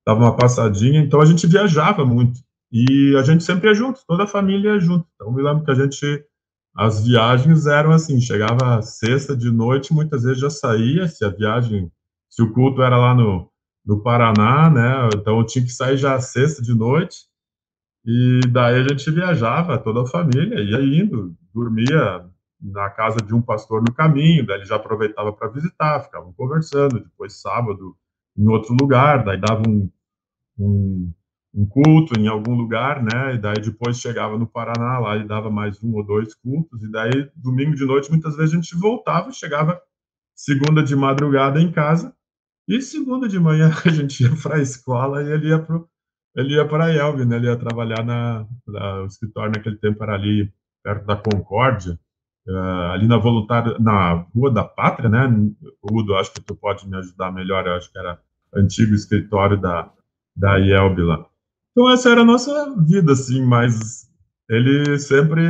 dava 0.07 0.21
uma 0.21 0.37
passadinha, 0.37 1.01
então 1.01 1.21
a 1.21 1.25
gente 1.25 1.47
viajava 1.47 2.05
muito, 2.05 2.41
e 2.71 3.17
a 3.19 3.23
gente 3.23 3.43
sempre 3.43 3.69
ia 3.69 3.75
junto, 3.75 4.01
toda 4.07 4.25
a 4.25 4.29
família 4.29 4.75
ia 4.75 4.79
junto, 4.79 5.07
então 5.15 5.33
me 5.33 5.43
lembro 5.43 5.65
que 5.65 5.71
a 5.71 5.75
gente, 5.75 6.25
as 6.77 7.05
viagens 7.05 7.67
eram 7.67 7.91
assim, 7.91 8.21
chegava 8.21 8.81
sexta 8.83 9.37
de 9.37 9.51
noite, 9.51 9.93
muitas 9.93 10.23
vezes 10.23 10.41
já 10.41 10.51
saía, 10.51 11.09
se 11.09 11.25
a 11.25 11.29
viagem, 11.29 11.91
se 12.31 12.43
o 12.43 12.53
culto 12.53 12.83
era 12.83 12.97
lá 12.97 13.15
no 13.15 13.51
do 13.87 14.03
Paraná, 14.03 14.69
né? 14.69 15.09
Então 15.15 15.39
eu 15.39 15.47
tinha 15.47 15.65
que 15.65 15.71
sair 15.71 15.97
já 15.97 16.21
sexta 16.21 16.61
de 16.61 16.75
noite. 16.75 17.19
E 18.05 18.41
daí 18.51 18.81
a 18.81 18.89
gente 18.89 19.09
viajava, 19.11 19.79
toda 19.79 20.03
a 20.03 20.07
família, 20.07 20.61
ia 20.61 20.81
indo, 20.81 21.37
dormia 21.55 22.25
na 22.61 22.91
casa 22.91 23.19
de 23.19 23.33
um 23.35 23.41
pastor 23.41 23.81
no 23.83 23.93
caminho, 23.95 24.45
daí 24.45 24.59
ele 24.59 24.67
já 24.67 24.77
aproveitava 24.77 25.33
para 25.33 25.49
visitar, 25.49 26.03
ficavam 26.03 26.33
conversando, 26.33 27.01
depois 27.01 27.41
sábado 27.41 27.97
em 28.37 28.49
outro 28.49 28.75
lugar, 28.79 29.25
daí 29.25 29.41
dava 29.41 29.63
um, 29.69 29.89
um, 30.59 31.13
um, 31.55 31.67
culto 31.67 32.19
em 32.19 32.29
algum 32.29 32.55
lugar, 32.55 33.03
né, 33.03 33.35
e 33.35 33.39
daí 33.39 33.61
depois 33.63 34.01
chegava 34.01 34.39
no 34.39 34.47
Paraná, 34.47 34.99
lá 34.99 35.17
e 35.17 35.27
dava 35.27 35.51
mais 35.51 35.83
um 35.83 35.95
ou 35.95 36.05
dois 36.05 36.35
cultos, 36.35 36.83
e 36.83 36.91
daí 36.91 37.31
domingo 37.35 37.75
de 37.75 37.85
noite 37.85 38.11
muitas 38.11 38.37
vezes 38.37 38.53
a 38.53 38.57
gente 38.57 38.77
voltava, 38.77 39.33
chegava 39.33 39.81
segunda 40.35 40.83
de 40.83 40.95
madrugada 40.95 41.61
em 41.61 41.73
casa, 41.73 42.15
e 42.69 42.81
segunda 42.81 43.29
de 43.29 43.39
manhã 43.39 43.71
a 43.85 43.89
gente 43.91 44.23
ia 44.23 44.37
para 44.43 44.57
a 44.57 44.63
escola 44.63 45.23
e 45.23 45.33
ele 45.33 45.49
ia 45.49 45.59
para 45.59 45.81
ele 46.37 46.55
ia 46.55 46.69
para 46.69 46.93
Elbe, 46.93 47.25
né? 47.25 47.37
Ele 47.37 47.47
ia 47.47 47.57
trabalhar 47.57 48.05
na, 48.05 48.47
na, 48.67 49.03
o 49.03 49.07
escritório 49.07 49.53
naquele 49.53 49.77
tempo 49.77 50.03
era 50.03 50.15
ali 50.15 50.53
perto 50.85 51.07
da 51.07 51.17
Concórdia, 51.17 51.99
uh, 52.47 52.93
ali 52.93 53.09
na 53.09 53.17
voluntária, 53.17 53.79
na 53.79 54.27
Rua 54.35 54.53
da 54.53 54.63
Pátria, 54.63 55.09
né? 55.09 55.27
Udo, 55.91 56.15
acho 56.15 56.33
que 56.35 56.43
tu 56.43 56.55
pode 56.55 56.87
me 56.87 56.97
ajudar 56.99 57.33
melhor, 57.33 57.67
eu 57.67 57.73
acho 57.73 57.91
que 57.91 57.99
era 57.99 58.21
antigo 58.55 58.95
escritório 58.95 59.59
da 59.59 59.91
da 60.37 60.59
IELB 60.59 61.03
lá. 61.03 61.27
Então 61.73 61.91
essa 61.91 62.11
era 62.11 62.23
a 62.23 62.25
nossa 62.25 62.75
vida, 62.85 63.13
assim, 63.13 63.43
mas 63.45 64.09
ele 64.49 64.99
sempre 64.99 65.43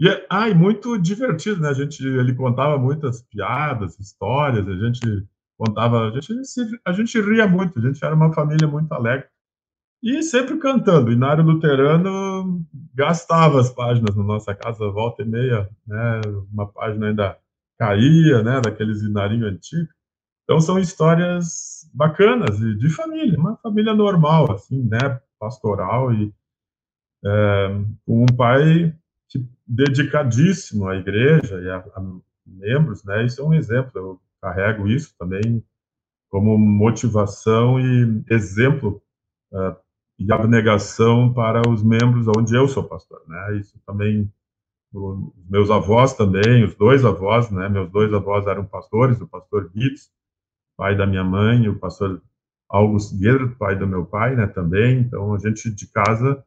e 0.00 0.08
é, 0.08 0.26
ai, 0.30 0.54
muito 0.54 0.96
divertido, 0.98 1.60
né? 1.60 1.68
A 1.68 1.74
gente 1.74 2.02
ele 2.02 2.34
contava 2.34 2.78
muitas 2.78 3.22
piadas, 3.22 4.00
histórias, 4.00 4.66
a 4.66 4.74
gente 4.74 5.00
contava, 5.58 6.08
a 6.08 6.10
gente, 6.10 6.32
a 6.86 6.92
gente 6.92 7.20
ria 7.20 7.46
muito, 7.46 7.78
a 7.78 7.82
gente 7.82 8.02
era 8.02 8.14
uma 8.14 8.32
família 8.32 8.66
muito 8.66 8.90
alegre. 8.92 9.28
E 10.02 10.22
sempre 10.22 10.56
cantando. 10.58 11.12
Inário 11.12 11.44
Luterano 11.44 12.64
gastava 12.94 13.60
as 13.60 13.70
páginas 13.70 14.16
na 14.16 14.24
nossa 14.24 14.54
casa, 14.54 14.90
volta 14.90 15.22
e 15.22 15.26
meia, 15.26 15.68
né? 15.86 16.22
Uma 16.50 16.66
página 16.66 17.08
ainda 17.08 17.36
caía, 17.78 18.42
né? 18.42 18.58
Daqueles 18.62 19.02
inarinho 19.02 19.46
antigos. 19.46 19.94
Então 20.50 20.60
são 20.60 20.80
histórias 20.80 21.88
bacanas 21.94 22.58
e 22.58 22.74
de 22.74 22.90
família, 22.90 23.38
uma 23.38 23.56
família 23.58 23.94
normal, 23.94 24.50
assim, 24.50 24.82
né? 24.82 25.20
Pastoral 25.38 26.12
e 26.12 26.34
é, 27.24 27.68
com 28.04 28.24
um 28.24 28.36
pai 28.36 28.92
dedicadíssimo 29.64 30.88
à 30.88 30.96
igreja 30.96 31.60
e 31.60 31.70
a, 31.70 31.76
a 31.76 32.02
membros, 32.44 33.04
né? 33.04 33.24
Isso 33.24 33.40
é 33.40 33.44
um 33.44 33.54
exemplo. 33.54 33.92
Eu 33.94 34.20
carrego 34.42 34.88
isso 34.88 35.14
também 35.16 35.64
como 36.28 36.58
motivação 36.58 37.78
e 37.78 38.24
exemplo 38.28 39.00
uh, 39.52 39.76
e 40.18 40.32
abnegação 40.32 41.32
para 41.32 41.62
os 41.68 41.80
membros 41.80 42.26
onde 42.26 42.56
eu 42.56 42.66
sou 42.66 42.82
pastor, 42.82 43.22
né? 43.28 43.56
Isso 43.56 43.78
também 43.86 44.28
os 44.92 45.32
meus 45.48 45.70
avós 45.70 46.14
também, 46.14 46.64
os 46.64 46.74
dois 46.74 47.04
avós, 47.04 47.52
né? 47.52 47.68
Meus 47.68 47.88
dois 47.88 48.12
avós 48.12 48.48
eram 48.48 48.66
pastores, 48.66 49.20
o 49.20 49.28
pastor 49.28 49.70
Guides, 49.72 50.10
pai 50.80 50.96
da 50.96 51.06
minha 51.06 51.22
mãe, 51.22 51.68
o 51.68 51.78
pastor 51.78 52.22
Augusto 52.66 53.14
Guerra, 53.18 53.54
pai 53.58 53.76
do 53.76 53.86
meu 53.86 54.06
pai, 54.06 54.34
né? 54.34 54.46
Também. 54.46 55.00
Então 55.00 55.34
a 55.34 55.38
gente 55.38 55.70
de 55.70 55.86
casa 55.86 56.42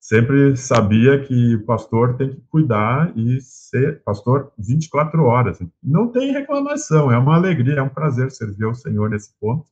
sempre 0.00 0.56
sabia 0.56 1.22
que 1.22 1.56
o 1.56 1.66
pastor 1.66 2.16
tem 2.16 2.30
que 2.30 2.40
cuidar 2.48 3.12
e 3.14 3.38
ser 3.42 4.02
pastor 4.02 4.50
24 4.58 5.22
horas. 5.22 5.58
Não 5.82 6.10
tem 6.10 6.32
reclamação, 6.32 7.12
é 7.12 7.18
uma 7.18 7.34
alegria, 7.34 7.80
é 7.80 7.82
um 7.82 7.90
prazer 7.90 8.30
servir 8.30 8.64
ao 8.64 8.74
Senhor 8.74 9.10
nesse 9.10 9.34
ponto. 9.38 9.66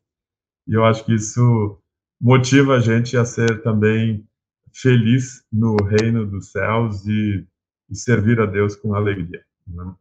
E 0.68 0.74
eu 0.74 0.84
acho 0.84 1.02
que 1.02 1.14
isso 1.14 1.78
motiva 2.20 2.74
a 2.74 2.80
gente 2.80 3.16
a 3.16 3.24
ser 3.24 3.62
também 3.62 4.28
feliz 4.74 5.42
no 5.50 5.74
reino 5.76 6.26
dos 6.26 6.52
céus 6.52 7.06
e, 7.06 7.46
e 7.88 7.96
servir 7.96 8.42
a 8.42 8.44
Deus 8.44 8.76
com 8.76 8.94
alegria. 8.94 9.42
Né? 9.66 9.94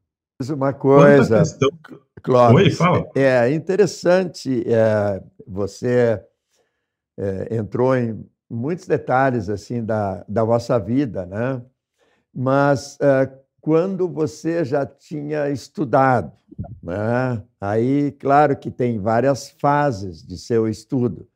Uma 0.50 0.74
coisa, 0.74 1.40
questão... 1.40 1.70
Clóvis, 2.26 2.64
Oi, 2.64 2.72
fala. 2.72 3.08
é 3.14 3.54
interessante, 3.54 4.64
é, 4.66 5.22
você 5.46 6.20
é, 7.16 7.56
entrou 7.56 7.96
em 7.96 8.28
muitos 8.50 8.88
detalhes 8.88 9.48
assim 9.48 9.86
da, 9.86 10.26
da 10.28 10.44
vossa 10.44 10.80
vida, 10.80 11.24
né? 11.28 11.62
Mas 12.34 12.96
uh, 12.96 13.32
quando 13.62 14.10
você 14.10 14.66
já 14.66 14.88
tinha 14.88 15.52
estudado, 15.52 16.32
né? 16.82 17.44
Aí, 17.62 18.12
claro 18.14 18.58
que 18.58 18.72
tem 18.72 18.98
várias 18.98 19.52
fases 19.52 20.26
de 20.26 20.36
seu 20.36 20.68
estudo. 20.68 21.28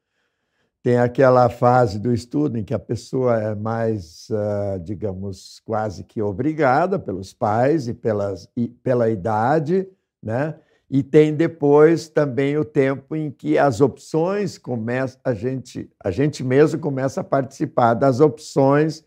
Tem 0.81 0.97
aquela 0.97 1.49
fase 1.49 1.99
do 1.99 2.11
estudo 2.11 2.57
em 2.57 2.63
que 2.63 2.73
a 2.73 2.79
pessoa 2.79 3.39
é 3.39 3.53
mais, 3.53 4.27
uh, 4.31 4.79
digamos, 4.79 5.61
quase 5.63 6.03
que 6.03 6.19
obrigada 6.19 6.97
pelos 6.97 7.31
pais 7.31 7.87
e, 7.87 7.93
pelas, 7.93 8.49
e 8.57 8.69
pela 8.69 9.07
idade, 9.07 9.87
né? 10.21 10.55
E 10.89 11.03
tem 11.03 11.35
depois 11.35 12.09
também 12.09 12.57
o 12.57 12.65
tempo 12.65 13.15
em 13.15 13.29
que 13.29 13.57
as 13.59 13.79
opções 13.79 14.57
começam, 14.57 15.19
a 15.23 15.33
gente, 15.33 15.87
a 16.03 16.09
gente 16.09 16.43
mesmo 16.43 16.79
começa 16.79 17.21
a 17.21 17.23
participar 17.23 17.93
das 17.93 18.19
opções 18.19 19.05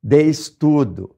de 0.00 0.22
estudo. 0.22 1.16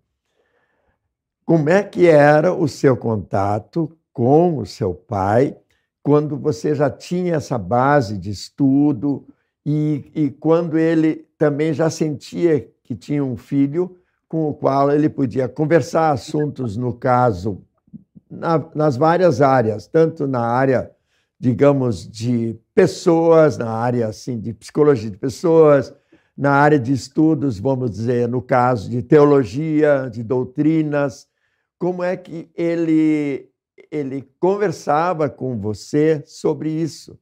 Como 1.45 1.69
é 1.69 1.83
que 1.83 2.07
era 2.07 2.53
o 2.53 2.67
seu 2.67 2.97
contato 2.97 3.95
com 4.11 4.59
o 4.59 4.65
seu 4.65 4.95
pai 4.95 5.57
quando 6.03 6.39
você 6.39 6.75
já 6.75 6.89
tinha 6.89 7.35
essa 7.35 7.59
base 7.59 8.17
de 8.17 8.31
estudo 8.31 9.27
e, 9.65 10.11
e 10.15 10.31
quando 10.31 10.79
ele 10.79 11.27
também 11.37 11.75
já 11.75 11.91
sentia 11.91 12.67
que 12.83 12.95
tinha 12.95 13.23
um 13.23 13.37
filho 13.37 13.99
com 14.29 14.49
o 14.49 14.55
qual 14.55 14.91
ele 14.91 15.09
podia 15.09 15.49
conversar 15.49 16.13
assuntos, 16.13 16.77
no 16.77 16.95
caso 16.95 17.66
na, 18.37 18.65
nas 18.75 18.97
várias 18.97 19.41
áreas, 19.41 19.87
tanto 19.87 20.27
na 20.27 20.41
área, 20.41 20.91
digamos, 21.39 22.09
de 22.09 22.59
pessoas, 22.75 23.57
na 23.59 23.71
área 23.71 24.07
assim 24.09 24.39
de 24.39 24.53
psicologia 24.53 25.11
de 25.11 25.17
pessoas, 25.17 25.95
na 26.37 26.53
área 26.53 26.79
de 26.79 26.93
estudos, 26.93 27.59
vamos 27.59 27.91
dizer, 27.91 28.29
no 28.29 28.43
caso 28.43 28.91
de 28.91 29.03
teologia, 29.03 30.09
de 30.13 30.23
doutrinas, 30.23 31.27
como 31.79 32.03
é 32.03 32.17
que 32.17 32.51
ele 32.55 33.51
ele 33.91 34.29
conversava 34.41 35.29
com 35.29 35.59
você 35.59 36.23
sobre 36.27 36.71
isso? 36.71 37.19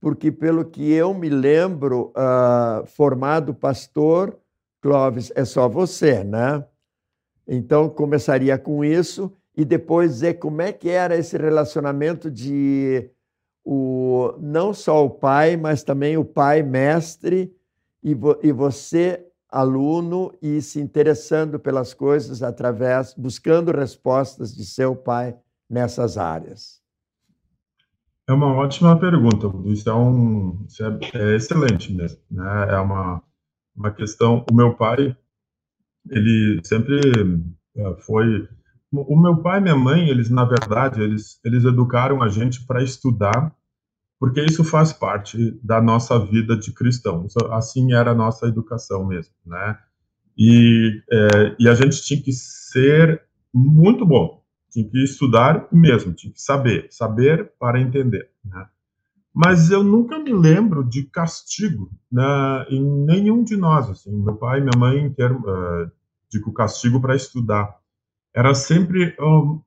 Porque 0.00 0.32
pelo 0.32 0.64
que 0.64 0.90
eu 0.90 1.12
me 1.12 1.28
lembro, 1.28 2.12
uh, 2.16 2.86
formado 2.86 3.54
pastor, 3.54 4.36
Clóvis, 4.80 5.30
é 5.36 5.44
só 5.44 5.68
você, 5.68 6.24
né? 6.24 6.64
Então 7.46 7.88
começaria 7.88 8.58
com 8.58 8.82
isso 8.82 9.32
e 9.56 9.64
depois 9.64 10.12
dizer 10.12 10.34
como 10.34 10.62
é 10.62 10.72
que 10.72 10.88
era 10.88 11.16
esse 11.16 11.36
relacionamento 11.36 12.30
de 12.30 13.10
o, 13.64 14.34
não 14.38 14.72
só 14.72 15.04
o 15.04 15.10
pai, 15.10 15.56
mas 15.56 15.82
também 15.82 16.16
o 16.16 16.24
pai 16.24 16.62
mestre 16.62 17.54
e, 18.02 18.14
vo, 18.14 18.38
e 18.42 18.52
você 18.52 19.26
aluno 19.48 20.32
e 20.40 20.62
se 20.62 20.80
interessando 20.80 21.58
pelas 21.58 21.92
coisas 21.92 22.42
através, 22.42 23.14
buscando 23.14 23.72
respostas 23.72 24.54
de 24.54 24.64
seu 24.64 24.94
pai 24.94 25.36
nessas 25.68 26.16
áreas. 26.16 26.80
É 28.28 28.32
uma 28.32 28.54
ótima 28.54 28.98
pergunta, 28.98 29.50
isso 29.66 29.90
é, 29.90 29.94
um, 29.94 30.64
isso 30.68 30.84
é, 30.84 30.98
é 31.14 31.36
excelente 31.36 31.92
mesmo, 31.92 32.20
né? 32.30 32.66
É 32.70 32.78
uma, 32.78 33.20
uma 33.74 33.90
questão. 33.90 34.44
O 34.48 34.54
meu 34.54 34.76
pai, 34.76 35.16
ele 36.08 36.60
sempre 36.62 37.00
eh, 37.76 37.96
foi 37.98 38.48
o 38.92 39.20
meu 39.20 39.36
pai 39.36 39.58
e 39.58 39.62
minha 39.62 39.76
mãe, 39.76 40.08
eles 40.08 40.28
na 40.30 40.44
verdade, 40.44 41.00
eles 41.00 41.40
eles 41.44 41.64
educaram 41.64 42.22
a 42.22 42.28
gente 42.28 42.66
para 42.66 42.82
estudar, 42.82 43.54
porque 44.18 44.44
isso 44.44 44.64
faz 44.64 44.92
parte 44.92 45.58
da 45.62 45.80
nossa 45.80 46.18
vida 46.18 46.56
de 46.56 46.72
cristão. 46.72 47.26
Assim 47.50 47.92
era 47.92 48.10
a 48.10 48.14
nossa 48.14 48.46
educação 48.46 49.06
mesmo, 49.06 49.34
né? 49.46 49.78
E, 50.36 51.02
é, 51.10 51.56
e 51.58 51.68
a 51.68 51.74
gente 51.74 52.02
tinha 52.02 52.20
que 52.20 52.32
ser 52.32 53.22
muito 53.52 54.06
bom, 54.06 54.42
tinha 54.70 54.88
que 54.88 55.04
estudar 55.04 55.68
mesmo, 55.70 56.12
tinha 56.12 56.32
que 56.32 56.40
saber, 56.40 56.88
saber 56.90 57.52
para 57.58 57.80
entender, 57.80 58.30
né? 58.44 58.66
Mas 59.32 59.70
eu 59.70 59.84
nunca 59.84 60.18
me 60.18 60.32
lembro 60.32 60.82
de 60.82 61.04
castigo 61.04 61.90
né, 62.10 62.66
em 62.68 62.82
nenhum 63.04 63.44
de 63.44 63.56
nós, 63.56 63.88
assim, 63.88 64.10
meu 64.10 64.34
pai 64.36 64.58
e 64.58 64.62
minha 64.62 64.76
mãe, 64.76 64.98
em 64.98 65.12
termo, 65.12 65.38
uh, 65.48 65.90
digo 66.28 66.52
castigo 66.52 67.00
para 67.00 67.14
estudar 67.14 67.79
era 68.34 68.54
sempre 68.54 69.16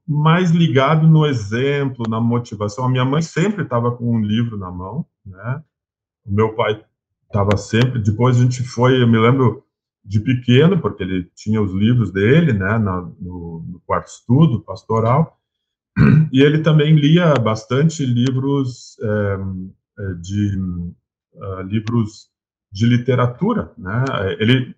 mais 0.07 0.51
ligado 0.51 1.07
no 1.07 1.25
exemplo, 1.25 2.05
na 2.09 2.19
motivação. 2.19 2.85
A 2.85 2.89
minha 2.89 3.05
mãe 3.05 3.21
sempre 3.21 3.63
estava 3.63 3.91
com 3.91 4.15
um 4.15 4.21
livro 4.21 4.57
na 4.57 4.71
mão, 4.71 5.05
né? 5.25 5.61
O 6.25 6.31
meu 6.33 6.53
pai 6.55 6.83
estava 7.27 7.57
sempre. 7.57 7.99
Depois 7.99 8.37
a 8.37 8.41
gente 8.41 8.63
foi, 8.63 9.01
eu 9.01 9.07
me 9.07 9.17
lembro 9.17 9.63
de 10.03 10.19
pequeno, 10.19 10.79
porque 10.79 11.03
ele 11.03 11.29
tinha 11.35 11.61
os 11.61 11.71
livros 11.73 12.11
dele, 12.11 12.53
né, 12.53 12.77
na, 12.77 13.01
no, 13.19 13.65
no 13.67 13.81
quarto 13.85 14.07
estudo 14.07 14.61
pastoral, 14.61 15.39
e 16.31 16.41
ele 16.41 16.59
também 16.59 16.95
lia 16.95 17.33
bastante 17.35 18.05
livros 18.05 18.97
é, 19.01 19.37
de 20.19 20.57
uh, 21.33 21.61
livros 21.61 22.29
de 22.71 22.87
literatura, 22.87 23.71
né? 23.77 24.03
Ele 24.39 24.75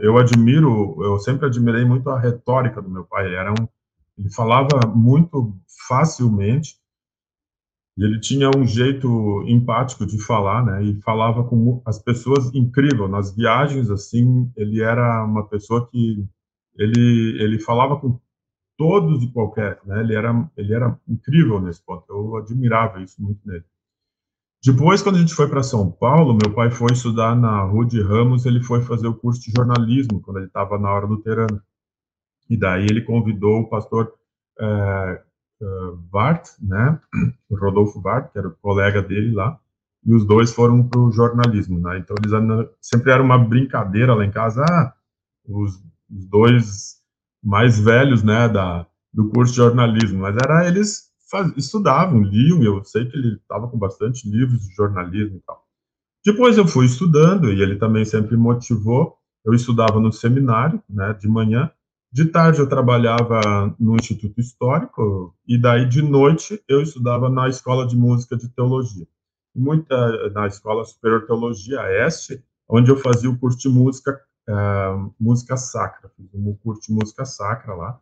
eu 0.00 0.18
admiro, 0.18 1.02
eu 1.02 1.18
sempre 1.18 1.46
admirei 1.46 1.84
muito 1.84 2.08
a 2.10 2.18
retórica 2.18 2.80
do 2.80 2.90
meu 2.90 3.04
pai. 3.04 3.26
Ele, 3.26 3.36
era 3.36 3.50
um, 3.50 3.68
ele 4.18 4.30
falava 4.30 4.86
muito 4.86 5.56
facilmente 5.88 6.76
e 7.96 8.04
ele 8.04 8.18
tinha 8.20 8.50
um 8.56 8.66
jeito 8.66 9.42
empático 9.46 10.06
de 10.06 10.18
falar, 10.18 10.64
né? 10.64 10.82
E 10.82 11.00
falava 11.02 11.44
com 11.44 11.82
as 11.84 11.98
pessoas 11.98 12.52
incrível 12.54 13.06
nas 13.06 13.34
viagens 13.34 13.90
assim. 13.90 14.50
Ele 14.56 14.82
era 14.82 15.24
uma 15.24 15.46
pessoa 15.46 15.86
que 15.88 16.26
ele 16.76 17.42
ele 17.42 17.58
falava 17.58 17.98
com 18.00 18.18
todos 18.78 19.22
e 19.22 19.30
qualquer, 19.32 19.80
né? 19.84 20.00
Ele 20.00 20.14
era 20.14 20.50
ele 20.56 20.74
era 20.74 20.98
incrível 21.06 21.60
nesse 21.60 21.84
ponto. 21.84 22.04
Eu 22.08 22.36
admirava 22.36 23.02
isso 23.02 23.22
muito 23.22 23.40
nele. 23.46 23.64
Depois, 24.64 25.02
quando 25.02 25.16
a 25.16 25.18
gente 25.18 25.34
foi 25.34 25.48
para 25.48 25.62
São 25.62 25.90
Paulo, 25.90 26.38
meu 26.40 26.54
pai 26.54 26.70
foi 26.70 26.92
estudar 26.92 27.34
na 27.34 27.62
Rude 27.62 28.00
Ramos, 28.00 28.46
ele 28.46 28.62
foi 28.62 28.80
fazer 28.80 29.08
o 29.08 29.14
curso 29.14 29.40
de 29.40 29.52
jornalismo, 29.56 30.20
quando 30.20 30.36
ele 30.36 30.46
estava 30.46 30.78
na 30.78 30.88
hora 30.88 31.04
luterana. 31.04 31.62
E 32.48 32.56
daí 32.56 32.84
ele 32.84 33.02
convidou 33.02 33.60
o 33.60 33.68
pastor 33.68 34.12
é, 34.60 35.22
Bart, 36.10 36.48
né, 36.60 37.00
Rodolfo 37.50 38.00
Bart, 38.00 38.32
que 38.32 38.38
era 38.38 38.48
o 38.48 38.56
colega 38.56 39.02
dele 39.02 39.32
lá, 39.32 39.58
e 40.04 40.14
os 40.14 40.24
dois 40.24 40.52
foram 40.52 40.86
para 40.88 41.00
o 41.00 41.12
jornalismo, 41.12 41.78
né? 41.78 41.98
Então 41.98 42.16
eles 42.18 42.68
sempre 42.80 43.12
era 43.12 43.22
uma 43.22 43.38
brincadeira 43.38 44.14
lá 44.14 44.24
em 44.24 44.30
casa, 44.30 44.64
ah, 44.64 44.92
os, 45.44 45.76
os 46.10 46.26
dois 46.26 47.00
mais 47.42 47.78
velhos, 47.78 48.22
né, 48.22 48.48
da, 48.48 48.86
do 49.12 49.28
curso 49.28 49.52
de 49.52 49.56
jornalismo, 49.56 50.20
mas 50.20 50.36
era 50.36 50.66
eles 50.66 51.11
faz, 51.32 51.50
estudavam, 51.56 52.22
liam, 52.22 52.62
eu 52.62 52.84
sei 52.84 53.06
que 53.06 53.16
ele 53.16 53.36
estava 53.36 53.66
com 53.66 53.78
bastante 53.78 54.28
livros 54.30 54.60
de 54.60 54.74
jornalismo 54.74 55.38
e 55.38 55.40
tal. 55.40 55.66
Depois 56.24 56.58
eu 56.58 56.68
fui 56.68 56.84
estudando, 56.84 57.50
e 57.50 57.62
ele 57.62 57.76
também 57.76 58.04
sempre 58.04 58.36
motivou, 58.36 59.16
eu 59.44 59.54
estudava 59.54 59.98
no 59.98 60.12
seminário, 60.12 60.80
né, 60.88 61.14
de 61.14 61.26
manhã, 61.26 61.70
de 62.12 62.26
tarde 62.26 62.60
eu 62.60 62.68
trabalhava 62.68 63.74
no 63.80 63.96
Instituto 63.96 64.38
Histórico, 64.38 65.34
e 65.48 65.58
daí 65.58 65.88
de 65.88 66.02
noite 66.02 66.62
eu 66.68 66.82
estudava 66.82 67.30
na 67.30 67.48
Escola 67.48 67.86
de 67.86 67.96
Música 67.96 68.36
de 68.36 68.48
Teologia. 68.50 69.08
Muita, 69.54 70.30
na 70.30 70.46
Escola 70.46 70.84
Superior 70.84 71.26
Teologia, 71.26 71.80
Este, 72.06 72.44
onde 72.68 72.90
eu 72.90 72.96
fazia 72.96 73.30
o 73.30 73.38
curso 73.38 73.58
de 73.58 73.68
música, 73.68 74.20
uh, 74.48 75.12
música 75.18 75.56
sacra, 75.56 76.10
fiz 76.14 76.28
um 76.34 76.54
curso 76.56 76.82
de 76.82 76.92
música 76.92 77.24
sacra 77.24 77.74
lá, 77.74 77.98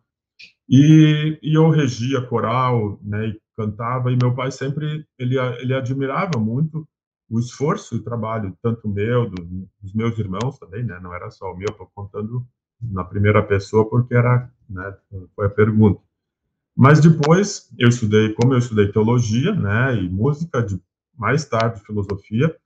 e, 0.70 1.36
e 1.42 1.54
eu 1.54 1.68
regia 1.68 2.22
coral, 2.22 2.96
né, 3.02 3.26
e 3.26 3.40
cantava, 3.56 4.12
e 4.12 4.16
meu 4.16 4.32
pai 4.32 4.52
sempre, 4.52 5.04
ele, 5.18 5.36
ele 5.58 5.74
admirava 5.74 6.38
muito 6.38 6.86
o 7.28 7.40
esforço 7.40 7.96
e 7.96 7.98
o 7.98 8.02
trabalho, 8.02 8.56
tanto 8.62 8.88
meu, 8.88 9.28
do, 9.28 9.68
dos 9.82 9.92
meus 9.92 10.16
irmãos 10.16 10.60
também, 10.60 10.84
né, 10.84 11.00
não 11.02 11.12
era 11.12 11.28
só 11.28 11.52
o 11.52 11.56
meu, 11.56 11.68
estou 11.68 11.90
contando 11.92 12.46
na 12.80 13.02
primeira 13.02 13.42
pessoa 13.42 13.88
porque 13.90 14.14
era, 14.14 14.48
né, 14.68 14.96
foi 15.34 15.46
a 15.46 15.50
pergunta. 15.50 16.00
Mas 16.76 17.00
depois 17.00 17.68
eu 17.76 17.88
estudei, 17.88 18.32
como 18.34 18.54
eu 18.54 18.58
estudei 18.58 18.92
teologia, 18.92 19.52
né, 19.52 19.96
e 19.96 20.08
música, 20.08 20.62
de, 20.62 20.80
mais 21.18 21.44
tarde 21.44 21.80
filosofia, 21.84 22.56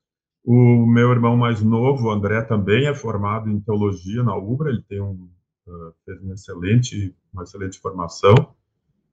o 0.44 0.84
meu 0.86 1.10
irmão 1.10 1.38
mais 1.38 1.62
novo, 1.62 2.10
André, 2.10 2.42
também 2.42 2.86
é 2.86 2.94
formado 2.94 3.48
em 3.48 3.58
teologia 3.60 4.22
na 4.22 4.36
UBRA, 4.36 4.68
ele 4.68 4.82
tem 4.82 5.00
um, 5.00 5.26
fez 6.04 6.20
uma 6.20 6.34
excelente, 6.34 7.14
uma 7.32 7.42
excelente 7.42 7.78
formação, 7.78 8.34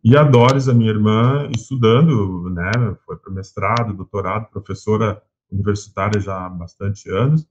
e 0.04 0.18
a 0.18 0.24
Doris, 0.24 0.68
a 0.68 0.74
minha 0.74 0.90
irmã, 0.90 1.50
estudando, 1.56 2.50
né, 2.50 2.72
foi 3.06 3.18
para 3.18 3.32
mestrado, 3.32 3.94
doutorado, 3.94 4.50
professora 4.50 5.22
universitária 5.52 6.20
já 6.20 6.46
há 6.46 6.50
bastante 6.50 7.10
anos, 7.10 7.48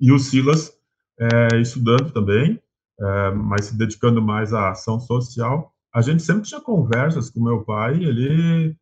e 0.00 0.12
o 0.12 0.18
Silas 0.18 0.72
é, 1.20 1.60
estudando 1.60 2.10
também, 2.12 2.60
é, 2.98 3.30
mas 3.32 3.66
se 3.66 3.76
dedicando 3.76 4.22
mais 4.22 4.54
à 4.54 4.70
ação 4.70 4.98
social. 4.98 5.74
A 5.92 6.00
gente 6.00 6.22
sempre 6.22 6.44
tinha 6.44 6.60
conversas 6.60 7.28
com 7.30 7.42
meu 7.42 7.62
pai, 7.62 8.02
ele 8.02 8.76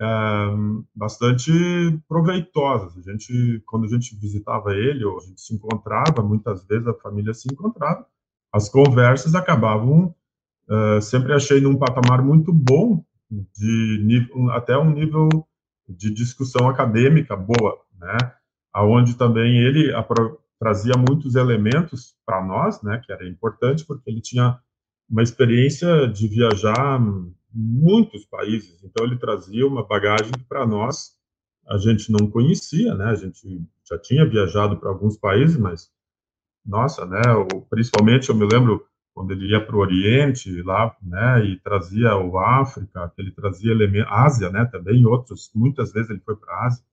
é, 0.00 0.06
bastante 0.94 1.52
proveitosas. 2.08 2.96
A 2.96 3.10
gente, 3.10 3.62
quando 3.66 3.84
a 3.84 3.88
gente 3.88 4.16
visitava 4.16 4.74
ele, 4.74 5.04
ou 5.04 5.18
a 5.18 5.20
gente 5.20 5.40
se 5.40 5.54
encontrava, 5.54 6.22
muitas 6.22 6.64
vezes 6.66 6.86
a 6.86 6.94
família 6.94 7.34
se 7.34 7.52
encontrava, 7.52 8.06
as 8.52 8.68
conversas 8.68 9.34
acabavam, 9.34 10.14
é, 10.68 11.00
sempre 11.00 11.32
achei 11.32 11.60
num 11.60 11.76
patamar 11.76 12.22
muito 12.22 12.52
bom, 12.52 13.04
de 13.30 14.28
até 14.52 14.76
um 14.76 14.90
nível 14.90 15.28
de 15.88 16.10
discussão 16.10 16.68
acadêmica 16.68 17.34
boa, 17.34 17.78
né? 17.98 18.18
Aonde 18.72 19.14
também 19.14 19.58
ele 19.58 19.90
trazia 20.58 20.92
muitos 20.96 21.34
elementos 21.34 22.14
para 22.26 22.44
nós, 22.44 22.82
né, 22.82 23.00
que 23.04 23.10
era 23.10 23.26
importante 23.26 23.84
porque 23.84 24.08
ele 24.08 24.20
tinha 24.20 24.58
uma 25.08 25.22
experiência 25.22 26.06
de 26.06 26.28
viajar 26.28 27.00
muitos 27.52 28.24
países, 28.26 28.82
então 28.82 29.04
ele 29.04 29.18
trazia 29.18 29.66
uma 29.66 29.86
bagagem 29.86 30.32
para 30.48 30.66
nós 30.66 31.12
a 31.66 31.78
gente 31.78 32.10
não 32.10 32.30
conhecia, 32.30 32.94
né? 32.94 33.06
A 33.06 33.14
gente 33.14 33.62
já 33.88 33.98
tinha 33.98 34.28
viajado 34.28 34.76
para 34.78 34.88
alguns 34.88 35.16
países, 35.16 35.56
mas 35.56 35.90
nossa, 36.64 37.04
né? 37.06 37.20
principalmente 37.70 38.28
eu 38.28 38.36
me 38.36 38.46
lembro 38.46 38.84
quando 39.14 39.32
ele 39.32 39.50
ia 39.50 39.64
para 39.64 39.76
o 39.76 39.80
Oriente 39.80 40.62
lá, 40.62 40.96
né? 41.02 41.44
E 41.44 41.58
trazia 41.60 42.16
o 42.16 42.38
África, 42.38 43.12
que 43.14 43.20
ele 43.20 43.30
trazia 43.30 43.70
elementos, 43.70 44.10
Ásia, 44.10 44.48
né? 44.48 44.64
Também 44.64 45.04
outros, 45.04 45.50
muitas 45.54 45.92
vezes 45.92 46.10
ele 46.10 46.20
foi 46.20 46.34
para 46.34 46.54
a 46.54 46.66
Ásia 46.66 46.84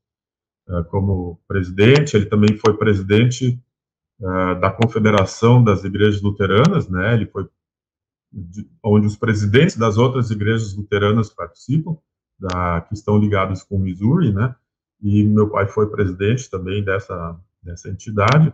eh, 0.70 0.84
como 0.84 1.40
presidente, 1.48 2.16
ele 2.16 2.28
também 2.28 2.56
foi 2.58 2.78
presidente 2.78 3.60
eh, 4.22 4.56
da 4.56 4.70
Confederação 4.70 5.64
das 5.64 5.84
Igrejas 5.84 6.22
Luteranas, 6.22 6.88
né, 6.88 7.16
ele 7.16 7.26
foi 7.26 7.50
onde 8.84 9.08
os 9.08 9.16
presidentes 9.16 9.76
das 9.76 9.98
outras 9.98 10.30
igrejas 10.30 10.76
luteranas 10.76 11.30
participam, 11.30 11.98
da, 12.38 12.82
que 12.82 12.94
estão 12.94 13.18
ligados 13.18 13.64
com 13.64 13.80
Missouri, 13.80 14.32
né, 14.32 14.56
e 15.02 15.24
meu 15.24 15.50
pai 15.50 15.68
foi 15.68 15.90
presidente 15.90 16.50
também 16.50 16.84
dessa, 16.84 17.40
dessa 17.64 17.90
entidade, 17.90 18.54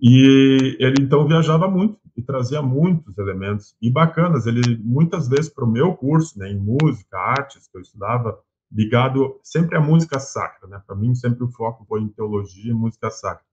e 0.00 0.76
ele 0.80 0.96
então 1.00 1.26
viajava 1.26 1.68
muito 1.68 1.98
e 2.16 2.22
trazia 2.22 2.62
muitos 2.62 3.16
elementos 3.18 3.76
e 3.80 3.90
bacanas. 3.90 4.46
Ele 4.46 4.78
muitas 4.82 5.28
vezes 5.28 5.48
para 5.48 5.64
o 5.64 5.70
meu 5.70 5.94
curso, 5.94 6.38
né, 6.38 6.50
em 6.50 6.58
música, 6.58 7.18
artes 7.18 7.68
que 7.68 7.76
eu 7.76 7.80
estudava, 7.80 8.38
ligado 8.70 9.38
sempre 9.42 9.76
à 9.76 9.80
música 9.80 10.18
sacra, 10.18 10.68
né? 10.68 10.82
Para 10.86 10.96
mim 10.96 11.14
sempre 11.14 11.44
o 11.44 11.50
foco 11.50 11.84
foi 11.86 12.00
em 12.00 12.08
teologia 12.08 12.70
e 12.72 12.74
música 12.74 13.10
sacra. 13.10 13.44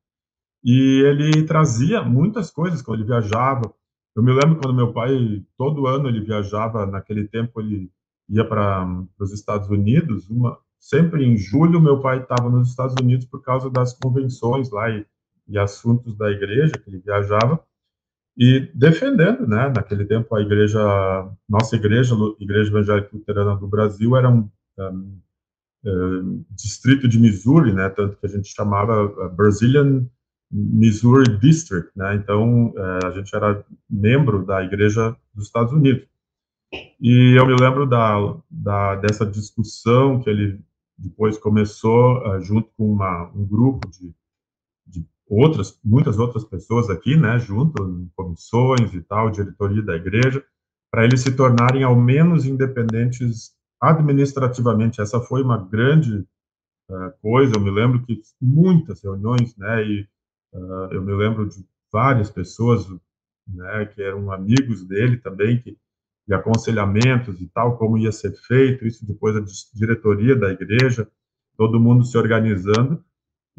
E 0.64 1.04
ele 1.06 1.44
trazia 1.44 2.02
muitas 2.04 2.52
coisas 2.52 2.82
quando 2.82 3.00
ele 3.00 3.08
viajava. 3.08 3.74
Eu 4.16 4.24
me 4.24 4.32
lembro 4.32 4.60
quando 4.62 4.76
meu 4.76 4.94
pai 4.94 5.44
todo 5.58 5.88
ano 5.88 6.08
ele 6.08 6.22
viajava, 6.22 6.86
naquele 6.86 7.28
tempo 7.28 7.62
ele 7.62 7.92
ia 8.30 8.46
para 8.48 8.88
os 9.20 9.32
Estados 9.32 9.70
Unidos, 9.70 10.30
uma 10.30 10.58
sempre 10.80 11.24
em 11.24 11.38
julho 11.38 11.80
meu 11.80 12.02
pai 12.02 12.22
estava 12.22 12.50
nos 12.50 12.70
Estados 12.70 12.96
Unidos 13.00 13.26
por 13.26 13.42
causa 13.44 13.70
das 13.70 13.94
convenções 13.94 14.72
lá 14.72 14.90
e, 14.90 15.06
e 15.48 15.58
assuntos 15.58 16.16
da 16.16 16.30
igreja 16.32 16.74
que 16.74 16.90
ele 16.90 17.00
viajava 17.00 17.64
e 18.38 18.72
defendendo, 18.74 19.46
né, 19.46 19.72
naquele 19.76 20.06
tempo 20.06 20.34
a 20.36 20.42
igreja, 20.42 20.80
nossa 21.50 21.76
igreja, 21.76 22.16
Igreja 22.40 22.70
Evangélica 22.70 23.10
Luterana 23.14 23.56
do 23.56 23.68
Brasil 23.68 24.16
era 24.16 24.30
um 24.30 24.50
uh, 24.80 26.46
distrito 26.50 27.08
de 27.08 27.20
Missouri, 27.20 27.74
né, 27.74 27.90
tanto 27.90 28.18
que 28.18 28.26
a 28.26 28.30
gente 28.30 28.54
chamava 28.54 29.06
uh, 29.06 29.30
Brazilian 29.30 30.08
Missouri 30.50 31.38
District, 31.40 31.92
né, 31.96 32.16
então 32.16 32.68
uh, 32.70 33.06
a 33.06 33.12
gente 33.12 33.36
era 33.36 33.66
membro 33.90 34.46
da 34.46 34.64
Igreja 34.64 35.16
dos 35.34 35.48
Estados 35.48 35.74
Unidos. 35.74 36.08
E 37.02 37.38
eu 37.38 37.46
me 37.46 37.56
lembro 37.60 37.86
da, 37.86 38.16
da 38.50 38.96
dessa 38.96 39.26
discussão 39.26 40.22
que 40.22 40.30
ele 40.30 40.62
depois 40.98 41.38
começou 41.38 42.40
junto 42.42 42.72
com 42.78 42.94
uma, 42.94 43.30
um 43.36 43.46
grupo 43.46 43.90
de, 43.90 44.14
de 44.88 45.06
outras, 45.32 45.80
muitas 45.84 46.20
outras 46.20 46.44
pessoas 46.44 46.90
aqui, 46.90 47.16
né, 47.16 47.40
junto, 47.40 47.82
em 47.84 48.12
comissões 48.16 48.94
e 48.94 49.02
tal, 49.02 49.32
diretoria 49.32 49.82
da 49.82 49.96
igreja, 49.96 50.44
para 50.92 51.06
eles 51.06 51.22
se 51.22 51.32
tornarem 51.32 51.84
ao 51.84 51.96
menos 51.96 52.46
independentes 52.46 53.54
administrativamente, 53.80 55.00
essa 55.00 55.22
foi 55.22 55.42
uma 55.42 55.58
grande 55.58 56.28
uh, 56.90 57.12
coisa. 57.22 57.54
Eu 57.56 57.62
me 57.62 57.72
lembro 57.72 58.04
que 58.06 58.22
muitas 58.42 59.02
reuniões, 59.02 59.56
né, 59.56 59.84
e 59.84 60.08
uh, 60.54 60.92
eu 60.92 61.02
me 61.02 61.14
lembro 61.14 61.48
de 61.48 61.66
várias 61.92 62.30
pessoas, 62.30 62.86
né, 63.48 63.86
que 63.86 64.04
eram 64.04 64.32
amigos 64.32 64.84
dele 64.86 65.18
também, 65.18 65.62
que 65.62 65.78
de 66.28 66.34
aconselhamentos 66.36 67.42
e 67.42 67.48
tal, 67.48 67.78
como 67.78 67.98
ia 67.98 68.12
ser 68.12 68.34
feito, 68.34 68.86
isso 68.86 69.06
depois 69.06 69.36
a 69.36 69.44
diretoria 69.74 70.36
da 70.36 70.52
igreja, 70.52 71.10
todo 71.58 71.80
mundo 71.80 72.04
se 72.04 72.18
organizando, 72.18 73.04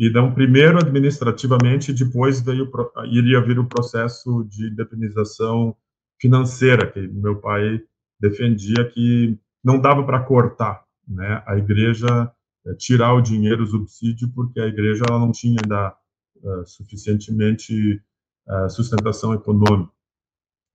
então, 0.07 0.35
primeiro 0.35 0.79
administrativamente, 0.79 1.93
depois 1.93 2.41
veio, 2.41 2.71
iria 3.07 3.41
vir 3.41 3.59
o 3.59 3.69
processo 3.69 4.45
de 4.45 4.69
indemnização 4.69 5.77
financeira, 6.21 6.91
que 6.91 7.07
meu 7.07 7.41
pai 7.41 7.81
defendia 8.19 8.89
que 8.89 9.39
não 9.63 9.81
dava 9.81 10.05
para 10.05 10.23
cortar, 10.23 10.85
né? 11.07 11.43
A 11.47 11.57
igreja 11.57 12.33
é, 12.67 12.75
tirar 12.75 13.13
o 13.15 13.21
dinheiro, 13.21 13.65
o 13.65 13.67
subsídio, 13.67 14.29
porque 14.35 14.61
a 14.61 14.67
igreja 14.67 15.03
ela 15.09 15.19
não 15.19 15.33
tinha 15.33 15.61
ainda 15.63 15.95
uh, 16.43 16.67
suficientemente 16.67 18.01
uh, 18.49 18.71
sustentação 18.71 19.35
econômica. 19.35 19.93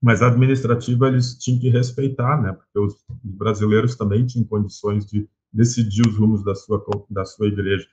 Mas 0.02 0.22
a 0.22 0.28
administrativa 0.28 1.08
eles 1.08 1.38
tinham 1.38 1.60
que 1.60 1.70
respeitar, 1.70 2.42
né? 2.42 2.54
Porque 2.54 2.80
os 2.80 2.96
brasileiros 3.24 3.96
também 3.96 4.26
tinham 4.26 4.46
condições 4.46 5.06
de 5.06 5.28
decidir 5.52 6.06
os 6.08 6.18
rumos 6.18 6.44
da 6.44 6.54
sua 6.54 6.84
da 7.10 7.26
sua 7.26 7.48
igreja. 7.48 7.88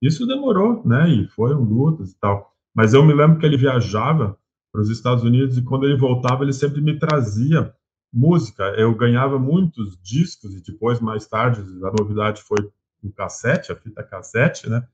Isso 0.00 0.26
demorou, 0.26 0.82
né? 0.86 1.08
E 1.08 1.28
foram 1.28 1.62
lutas 1.62 2.12
e 2.12 2.18
tal. 2.18 2.52
Mas 2.74 2.94
eu 2.94 3.04
me 3.04 3.12
lembro 3.12 3.38
que 3.38 3.46
ele 3.46 3.56
viajava 3.56 4.38
para 4.72 4.80
os 4.80 4.88
Estados 4.88 5.24
Unidos 5.24 5.58
e 5.58 5.62
quando 5.62 5.84
ele 5.84 5.96
voltava 5.96 6.44
ele 6.44 6.52
sempre 6.52 6.80
me 6.80 6.98
trazia 6.98 7.74
música, 8.12 8.62
eu 8.76 8.94
ganhava 8.94 9.38
muitos 9.38 10.00
discos 10.02 10.54
e 10.54 10.62
depois, 10.62 11.00
mais 11.00 11.26
tarde, 11.26 11.60
a 11.60 12.02
novidade 12.02 12.42
foi 12.42 12.58
o 13.02 13.12
cassete, 13.12 13.72
a 13.72 13.76
fita 13.76 14.02
cassete, 14.02 14.68
né? 14.68 14.86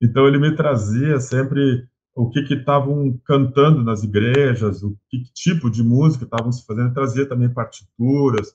Então 0.00 0.26
ele 0.26 0.38
me 0.38 0.54
trazia 0.54 1.20
sempre 1.20 1.86
o 2.14 2.30
que 2.30 2.40
estavam 2.40 3.18
cantando 3.24 3.82
nas 3.82 4.02
igrejas, 4.02 4.82
o 4.82 4.96
que, 5.08 5.20
que 5.20 5.32
tipo 5.32 5.70
de 5.70 5.82
música 5.82 6.24
estavam 6.24 6.50
se 6.50 6.64
fazendo, 6.66 6.92
trazia 6.92 7.28
também 7.28 7.52
partituras 7.52 8.50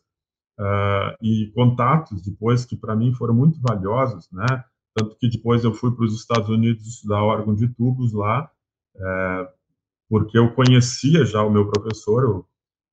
uh, 0.60 1.16
e 1.22 1.52
contatos 1.54 2.22
depois 2.22 2.66
que 2.66 2.76
para 2.76 2.96
mim 2.96 3.14
foram 3.14 3.34
muito 3.34 3.60
valiosos, 3.62 4.30
né? 4.32 4.64
Tanto 4.96 5.18
que 5.18 5.30
depois 5.30 5.66
eu 5.66 5.74
fui 5.74 5.94
para 5.94 6.06
os 6.06 6.16
Estados 6.16 6.48
Unidos 6.48 6.88
estudar 6.88 7.22
órgão 7.22 7.54
de 7.54 7.68
tubos 7.68 8.14
lá, 8.14 8.50
uh, 8.96 9.48
porque 10.08 10.38
eu 10.38 10.54
conhecia 10.54 11.26
já 11.26 11.44
o 11.44 11.52
meu 11.52 11.70
professor, 11.70 12.46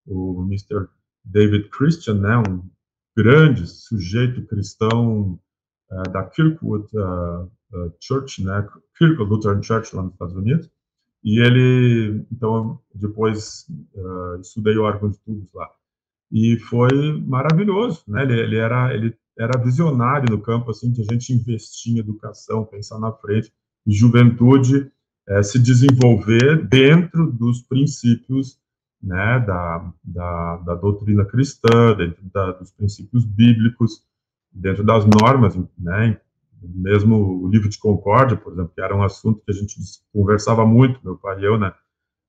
o, 0.05 0.41
o 0.41 0.43
Mr. 0.43 0.89
David 1.25 1.69
Christian, 1.69 2.15
né, 2.15 2.39
um 2.39 2.69
grande 3.17 3.69
sujeito 3.69 4.45
cristão 4.47 5.39
uh, 5.93 6.11
da 6.11 6.25
Kirkwood 6.25 6.89
uh, 6.97 7.95
Church, 8.01 8.43
né, 8.43 8.67
Kirkwood 8.99 9.31
Lutheran 9.31 9.63
Church 9.63 9.95
lá 9.95 10.03
nos 10.03 10.15
Estados 10.15 10.35
Unidos, 10.35 10.69
e 11.23 11.39
ele, 11.39 12.27
então, 12.33 12.81
depois 12.93 13.65
estudei 14.41 14.77
órgão 14.77 15.09
de 15.09 15.19
tubos 15.21 15.53
lá, 15.55 15.71
e 16.33 16.59
foi 16.59 16.91
maravilhoso, 17.21 18.03
né, 18.09 18.25
ele, 18.25 18.41
ele, 18.41 18.57
era, 18.57 18.93
ele 18.93 19.17
era 19.39 19.59
visionário 19.59 20.31
no 20.31 20.41
campo, 20.41 20.71
assim, 20.71 20.93
que 20.93 21.01
a 21.01 21.13
gente 21.13 21.33
investir 21.33 21.95
em 21.95 21.99
educação, 21.99 22.65
pensar 22.65 22.99
na 22.99 23.13
frente, 23.13 23.53
e 23.87 23.93
juventude 23.93 24.91
se 25.43 25.59
desenvolver 25.59 26.67
dentro 26.67 27.31
dos 27.31 27.63
princípios 27.63 28.59
né, 29.03 29.41
da, 29.41 29.93
da, 30.05 30.57
da 30.59 30.75
doutrina 30.75 31.25
cristã, 31.25 31.95
dentro 31.97 32.23
da, 32.33 32.53
dos 32.53 32.71
princípios 32.71 33.25
bíblicos, 33.25 34.05
dentro 34.53 34.85
das 34.85 35.05
normas, 35.05 35.57
né, 35.79 36.21
mesmo 36.63 37.43
o 37.43 37.49
livro 37.49 37.69
de 37.69 37.79
Concórdia, 37.79 38.37
por 38.37 38.53
exemplo, 38.53 38.73
que 38.75 38.81
era 38.81 38.97
um 38.97 39.03
assunto 39.03 39.43
que 39.45 39.51
a 39.51 39.55
gente 39.55 39.75
conversava 40.13 40.65
muito, 40.65 41.01
meu 41.03 41.17
pai 41.17 41.41
e 41.41 41.45
eu, 41.45 41.59
né, 41.59 41.73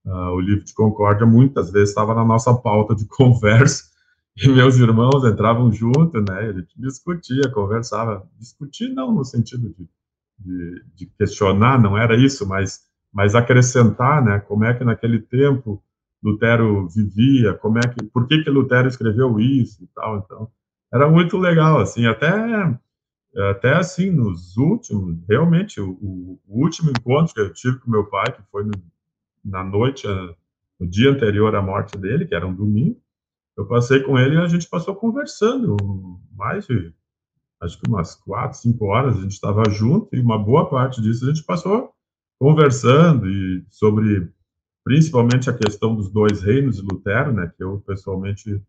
uh, 0.06 0.32
o 0.32 0.40
livro 0.40 0.64
de 0.64 0.74
Concórdia 0.74 1.28
muitas 1.28 1.72
vezes 1.72 1.90
estava 1.90 2.16
na 2.16 2.26
nossa 2.26 2.54
pauta 2.56 2.96
de 2.96 3.06
conversa, 3.10 3.92
e 4.36 4.48
meus 4.48 4.78
irmãos 4.78 5.24
entravam 5.26 5.72
junto, 5.72 6.20
né, 6.20 6.40
a 6.40 6.54
gente 6.54 6.74
discutia, 6.80 7.52
conversava, 7.52 8.28
discutir 8.40 8.90
não 8.90 9.14
no 9.14 9.24
sentido 9.24 9.70
de, 9.78 9.88
de, 10.40 10.86
de 10.96 11.06
questionar, 11.18 11.80
não 11.80 11.98
era 11.98 12.16
isso, 12.16 12.48
mas, 12.48 12.82
mas 13.12 13.36
acrescentar, 13.36 14.24
né, 14.24 14.40
como 14.40 14.66
é 14.66 14.74
que 14.74 14.84
naquele 14.84 15.20
tempo 15.20 15.84
Lutero 16.24 16.88
vivia, 16.88 17.54
como 17.54 17.78
é 17.78 17.82
que, 17.82 18.04
por 18.06 18.28
que 18.28 18.44
que 18.44 18.50
Lutero 18.50 18.88
escreveu 18.88 19.40
isso 19.40 19.84
e 19.84 19.88
tal, 19.94 20.18
então, 20.18 20.50
era 20.92 21.10
muito 21.10 21.38
legal, 21.38 21.80
assim, 21.80 22.06
até, 22.06 22.32
até 23.52 23.74
assim, 23.74 24.10
nos 24.10 24.58
últimos, 24.58 25.18
realmente, 25.28 25.80
o, 25.80 25.92
o 26.02 26.40
último 26.48 26.90
encontro 26.92 27.34
que 27.34 27.42
eu 27.42 27.54
tive 27.54 27.78
com 27.80 27.92
meu 27.92 28.06
pai, 28.06 28.32
que 28.32 28.42
foi 28.52 28.64
no, 28.64 28.72
na 29.44 29.64
noite, 29.64 30.08
no 30.80 30.88
dia 30.88 31.12
anterior 31.12 31.56
à 31.56 31.62
morte 31.62 31.98
dele, 31.98 32.26
que 32.26 32.36
era 32.36 32.48
um 32.48 32.54
domingo, 32.54 33.03
eu 33.58 33.66
passei 33.68 34.02
com 34.02 34.18
ele 34.18 34.36
e 34.36 34.40
a 34.40 34.48
gente 34.48 34.68
passou 34.68 34.96
conversando, 34.96 35.78
mais 36.36 36.66
de, 36.66 36.94
acho 37.62 37.80
que 37.80 37.88
umas 37.88 38.16
quatro, 38.16 38.58
cinco 38.58 38.86
horas, 38.86 39.18
a 39.18 39.22
gente 39.22 39.32
estava 39.32 39.64
junto, 39.70 40.16
e 40.16 40.20
uma 40.20 40.38
boa 40.38 40.70
parte 40.70 41.02
disso 41.02 41.26
a 41.26 41.28
gente 41.30 41.44
passou 41.44 41.92
conversando 42.40 43.30
e 43.30 43.64
sobre 43.70 44.30
principalmente 44.84 45.50
a 45.50 45.58
questão 45.58 45.96
dos 45.96 46.12
dois 46.12 46.42
reinos 46.42 46.76
de 46.78 46.82
Lutero, 46.82 47.32
né, 47.32 47.52
que 47.56 47.64
eu 47.64 47.80
pessoalmente 47.86 48.62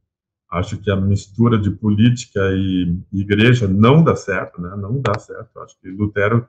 acho 0.51 0.79
que 0.79 0.91
a 0.91 0.97
mistura 0.97 1.59
de 1.59 1.71
política 1.71 2.41
e 2.53 2.97
igreja 3.13 3.67
não 3.67 4.05
dá 4.05 4.15
certo, 4.15 4.61
né, 4.61 4.77
não 4.77 5.01
dá 5.01 5.19
certo. 5.19 5.59
Acho 5.59 5.77
que 5.81 5.91
Lutero 5.91 6.47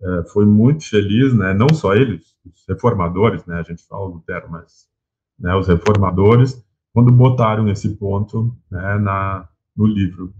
é, 0.00 0.24
foi 0.28 0.44
muito 0.44 0.88
feliz, 0.88 1.34
né, 1.34 1.52
não 1.52 1.68
só 1.74 1.94
eles, 1.94 2.36
os 2.44 2.64
reformadores, 2.68 3.44
né, 3.46 3.58
a 3.58 3.62
gente 3.62 3.84
fala 3.84 4.06
Lutero, 4.06 4.48
mas 4.48 4.88
né, 5.36 5.56
os 5.56 5.66
reformadores, 5.66 6.64
quando 6.94 7.12
botaram 7.12 7.68
esse 7.68 7.90
ponto 7.96 8.56
né, 8.70 8.98
na, 8.98 9.46
no 9.76 9.86
livro 9.86 10.32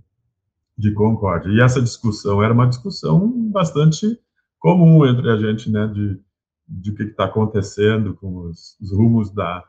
de 0.78 0.90
Concórdia. 0.92 1.50
E 1.50 1.60
essa 1.60 1.82
discussão 1.82 2.42
era 2.42 2.54
uma 2.54 2.66
discussão 2.66 3.30
bastante 3.50 4.18
comum 4.58 5.04
entre 5.04 5.30
a 5.30 5.36
gente, 5.36 5.70
né, 5.70 5.86
de 5.88 6.18
de 6.66 6.90
o 6.90 6.94
que 6.94 7.02
está 7.04 7.26
acontecendo 7.26 8.14
com 8.14 8.48
os, 8.48 8.76
os, 8.80 8.90
rumos 8.92 9.30
da, 9.30 9.64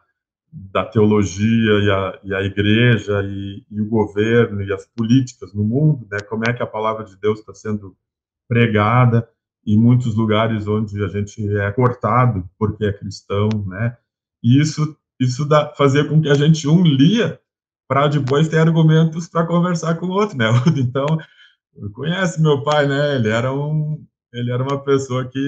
da 0.51 0.85
teologia 0.85 1.73
e 1.83 1.91
a, 1.91 2.19
e 2.23 2.33
a 2.33 2.41
igreja 2.41 3.21
e, 3.23 3.65
e, 3.69 3.81
o 3.81 3.87
governo 3.87 4.61
e 4.63 4.73
as 4.73 4.85
políticas 4.87 5.53
no 5.53 5.63
mundo, 5.63 6.07
né? 6.09 6.19
Como 6.21 6.43
é 6.47 6.53
que 6.53 6.63
a 6.63 6.67
palavra 6.67 7.03
de 7.03 7.15
Deus 7.17 7.39
está 7.39 7.53
sendo 7.53 7.95
pregada 8.47 9.27
em 9.65 9.77
muitos 9.77 10.15
lugares 10.15 10.67
onde 10.67 11.03
a 11.03 11.07
gente 11.07 11.45
é 11.57 11.71
cortado 11.71 12.47
porque 12.57 12.85
é 12.85 12.93
cristão, 12.93 13.49
né? 13.67 13.97
E 14.41 14.59
isso 14.59 14.95
isso 15.19 15.45
dá 15.45 15.73
fazer 15.75 16.10
com 16.10 16.21
que 16.21 16.30
a 16.30 16.34
gente 16.34 16.67
um 16.67 16.84
lia 16.84 17.39
para 17.88 18.08
depois 18.08 18.47
ter 18.47 18.58
argumentos 18.58 19.28
para 19.28 19.45
conversar 19.45 19.95
com 19.95 20.08
o 20.08 20.12
outro, 20.12 20.38
né? 20.38 20.45
Então, 20.78 21.06
conhece 21.93 22.41
meu 22.41 22.63
pai, 22.63 22.88
né? 22.88 23.15
Ele 23.15 23.30
era 23.30 23.54
um 23.54 24.04
ele 24.34 24.51
era 24.51 24.62
uma 24.62 24.84
pessoa 24.84 25.25
que 25.25 25.39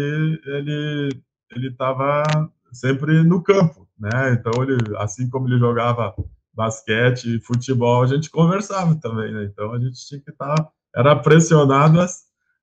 ele 0.45 1.09
ele 1.55 1.69
estava 1.69 2.23
sempre 2.71 3.23
no 3.23 3.41
campo, 3.41 3.87
né? 3.99 4.33
Então 4.33 4.63
ele, 4.63 4.77
assim 4.97 5.29
como 5.29 5.47
ele 5.47 5.59
jogava 5.59 6.13
basquete 6.53 7.39
futebol, 7.41 8.03
a 8.03 8.07
gente 8.07 8.29
conversava 8.29 8.95
também, 8.95 9.31
né? 9.33 9.45
Então 9.45 9.73
a 9.73 9.79
gente 9.79 10.05
tinha 10.07 10.19
que 10.19 10.31
estar, 10.31 10.55
tá, 10.55 10.69
era 10.95 11.15
pressionado 11.15 12.01
a, 12.01 12.07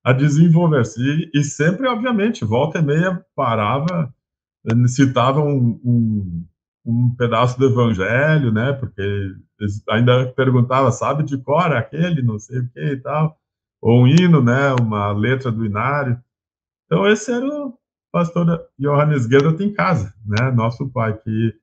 a 0.02 0.12
desenvolver-se 0.12 1.00
e, 1.00 1.30
e, 1.34 1.44
sempre, 1.44 1.86
obviamente, 1.86 2.44
volta 2.44 2.80
e 2.80 2.82
meia 2.82 3.24
parava, 3.36 4.12
citava 4.88 5.40
um, 5.40 5.80
um, 5.84 6.44
um 6.84 7.14
pedaço 7.16 7.58
do 7.58 7.66
Evangelho, 7.66 8.52
né? 8.52 8.72
Porque 8.72 9.02
ainda 9.88 10.26
perguntava, 10.32 10.92
sabe 10.92 11.22
de 11.22 11.38
cor 11.38 11.72
aquele, 11.72 12.22
não 12.22 12.38
sei 12.38 12.58
o 12.60 12.68
que 12.68 12.80
e 12.80 12.96
tal, 13.00 13.38
ou 13.80 14.02
um 14.02 14.06
hino, 14.06 14.42
né? 14.42 14.74
Uma 14.80 15.12
letra 15.12 15.50
do 15.50 15.64
inário. 15.64 16.20
Então 16.86 17.06
esse 17.06 17.32
era 17.32 17.46
o 17.46 17.78
pastor 18.12 18.68
Johannes 18.78 19.24
Gedert 19.24 19.60
em 19.60 19.72
casa, 19.72 20.14
né? 20.24 20.50
Nosso 20.50 20.88
pai 20.88 21.16
que 21.16 21.54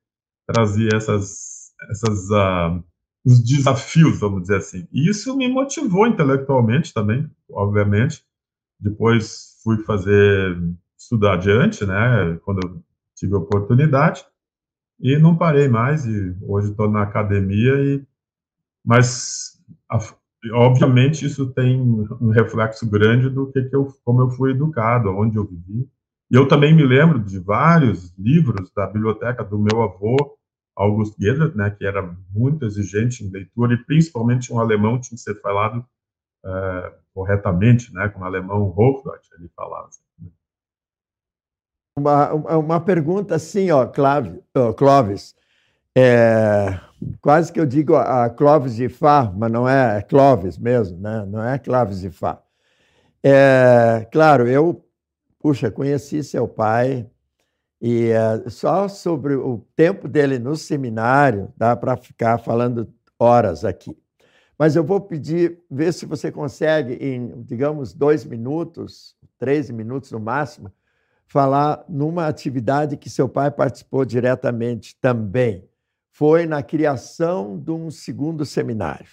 trazia 0.47 0.89
essas, 0.95 1.71
essas 1.89 2.29
uh, 2.29 2.83
os 3.23 3.43
desafios, 3.43 4.19
vamos 4.19 4.41
dizer 4.41 4.57
assim. 4.57 4.87
E 4.91 5.07
isso 5.07 5.37
me 5.37 5.47
motivou 5.47 6.07
intelectualmente 6.07 6.93
também, 6.93 7.29
obviamente. 7.49 8.25
Depois 8.79 9.59
fui 9.63 9.83
fazer 9.83 10.57
estudar 10.97 11.33
adiante, 11.33 11.85
né? 11.85 12.39
Quando 12.43 12.59
eu 12.65 12.83
tive 13.15 13.35
a 13.35 13.37
oportunidade 13.37 14.25
e 15.01 15.17
não 15.17 15.35
parei 15.35 15.67
mais. 15.67 16.05
E 16.05 16.35
hoje 16.41 16.71
estou 16.71 16.89
na 16.89 17.03
academia 17.03 17.73
e, 17.83 18.05
mas 18.85 19.59
a, 19.89 19.99
obviamente 20.53 21.25
isso 21.25 21.51
tem 21.53 21.79
um 21.79 22.29
reflexo 22.29 22.89
grande 22.89 23.29
do 23.29 23.51
que, 23.51 23.63
que 23.63 23.75
eu, 23.75 23.87
como 24.03 24.21
eu 24.21 24.29
fui 24.29 24.51
educado, 24.51 25.09
onde 25.09 25.37
eu 25.37 25.45
vivi 25.45 25.89
e 26.31 26.35
eu 26.35 26.47
também 26.47 26.73
me 26.73 26.83
lembro 26.83 27.19
de 27.19 27.37
vários 27.39 28.17
livros 28.17 28.71
da 28.71 28.87
biblioteca 28.87 29.43
do 29.43 29.59
meu 29.59 29.81
avô, 29.81 30.15
August 30.73 31.19
Gedert, 31.19 31.53
né, 31.55 31.69
que 31.69 31.85
era 31.85 32.01
muito 32.33 32.65
exigente 32.65 33.21
em 33.21 33.29
leitura, 33.29 33.73
e 33.73 33.83
principalmente 33.83 34.53
um 34.53 34.57
alemão 34.57 34.97
tinha 34.97 35.17
que 35.17 35.21
ser 35.21 35.41
falado 35.41 35.85
é, 36.45 36.93
corretamente, 37.13 37.93
né, 37.93 38.07
com 38.07 38.21
o 38.21 38.23
alemão 38.23 38.73
Hofdeutsch, 38.77 39.29
ele 39.37 39.51
falava. 39.53 39.89
Assim. 39.89 39.99
Uma, 41.97 42.33
uma 42.33 42.79
pergunta 42.79 43.35
assim, 43.35 43.69
ó, 43.71 43.85
Clóvis, 43.85 45.35
é, 45.95 46.79
quase 47.21 47.51
que 47.51 47.59
eu 47.59 47.65
digo 47.65 47.95
a 47.95 48.29
Clóvis 48.29 48.75
de 48.75 48.87
Fá, 48.87 49.31
mas 49.35 49.51
não 49.51 49.67
é, 49.67 49.97
é 49.97 50.01
Clóvis 50.01 50.57
mesmo, 50.57 50.97
né? 50.99 51.25
não 51.27 51.43
é 51.43 51.59
Clóvis 51.59 51.99
de 51.99 52.09
Fá. 52.09 52.41
É, 53.23 54.07
claro, 54.11 54.47
eu 54.47 54.83
Puxa, 55.41 55.71
conheci 55.71 56.23
seu 56.23 56.47
pai 56.47 57.09
e 57.81 58.11
uh, 58.11 58.47
só 58.47 58.87
sobre 58.87 59.33
o 59.33 59.65
tempo 59.75 60.07
dele 60.07 60.37
no 60.37 60.55
seminário 60.55 61.51
dá 61.57 61.75
para 61.75 61.97
ficar 61.97 62.37
falando 62.37 62.87
horas 63.17 63.65
aqui. 63.65 63.97
Mas 64.57 64.75
eu 64.75 64.83
vou 64.83 65.01
pedir, 65.01 65.59
ver 65.69 65.91
se 65.93 66.05
você 66.05 66.31
consegue, 66.31 66.93
em, 66.93 67.41
digamos, 67.41 67.91
dois 67.91 68.23
minutos, 68.23 69.15
três 69.39 69.71
minutos 69.71 70.11
no 70.11 70.19
máximo, 70.19 70.71
falar 71.31 71.85
numa 71.87 72.27
atividade 72.27 72.97
que 72.97 73.09
seu 73.09 73.29
pai 73.29 73.49
participou 73.49 74.03
diretamente 74.03 74.97
também. 74.99 75.65
Foi 76.11 76.45
na 76.45 76.61
criação 76.61 77.57
de 77.57 77.71
um 77.71 77.89
segundo 77.89 78.45
seminário. 78.45 79.07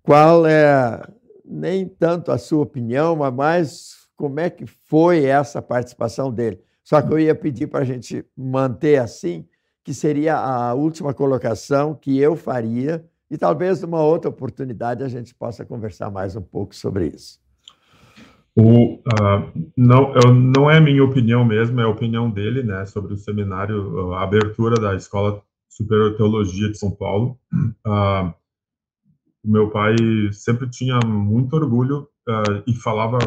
Qual 0.00 0.46
é, 0.46 1.02
nem 1.44 1.88
tanto 1.88 2.30
a 2.30 2.38
sua 2.38 2.62
opinião, 2.62 3.16
mas 3.16 3.34
mais 3.34 4.08
como 4.14 4.38
é 4.38 4.48
que 4.48 4.64
foi 4.64 5.24
essa 5.24 5.60
participação 5.60 6.32
dele. 6.32 6.60
Só 6.84 7.02
que 7.02 7.12
eu 7.12 7.18
ia 7.18 7.34
pedir 7.34 7.66
para 7.66 7.80
a 7.80 7.84
gente 7.84 8.24
manter 8.36 9.00
assim, 9.00 9.44
que 9.82 9.92
seria 9.92 10.36
a 10.36 10.72
última 10.74 11.12
colocação 11.12 11.96
que 11.96 12.16
eu 12.16 12.36
faria, 12.36 13.04
e 13.28 13.36
talvez 13.36 13.82
numa 13.82 14.02
outra 14.02 14.30
oportunidade 14.30 15.02
a 15.02 15.08
gente 15.08 15.34
possa 15.34 15.64
conversar 15.64 16.10
mais 16.12 16.36
um 16.36 16.42
pouco 16.42 16.76
sobre 16.76 17.08
isso. 17.08 17.40
O, 18.60 18.94
uh, 18.96 19.70
não, 19.76 20.12
eu, 20.16 20.34
não 20.34 20.68
é 20.68 20.80
minha 20.80 21.04
opinião 21.04 21.44
mesmo, 21.44 21.80
é 21.80 21.84
a 21.84 21.88
opinião 21.88 22.28
dele, 22.28 22.64
né, 22.64 22.84
sobre 22.86 23.14
o 23.14 23.16
seminário, 23.16 24.12
a 24.14 24.24
abertura 24.24 24.74
da 24.80 24.96
Escola 24.96 25.40
Superior 25.68 26.10
de 26.10 26.16
Teologia 26.16 26.68
de 26.68 26.76
São 26.76 26.90
Paulo. 26.90 27.38
Uh, 27.54 28.34
meu 29.44 29.70
pai 29.70 29.94
sempre 30.32 30.68
tinha 30.68 30.98
muito 31.06 31.54
orgulho 31.54 32.08
uh, 32.28 32.64
e 32.66 32.74
falava 32.74 33.18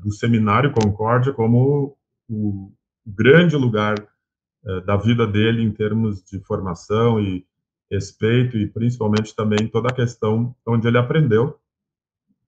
do 0.00 0.12
Seminário 0.12 0.72
Concórdia 0.72 1.32
como 1.32 1.96
o 2.28 2.72
grande 3.04 3.56
lugar 3.56 3.98
uh, 3.98 4.80
da 4.82 4.96
vida 4.96 5.26
dele 5.26 5.64
em 5.64 5.72
termos 5.72 6.22
de 6.22 6.38
formação 6.44 7.18
e 7.18 7.44
respeito 7.90 8.56
e 8.56 8.68
principalmente 8.68 9.34
também 9.34 9.66
toda 9.66 9.88
a 9.88 9.94
questão 9.94 10.54
onde 10.64 10.86
ele 10.86 10.98
aprendeu, 10.98 11.58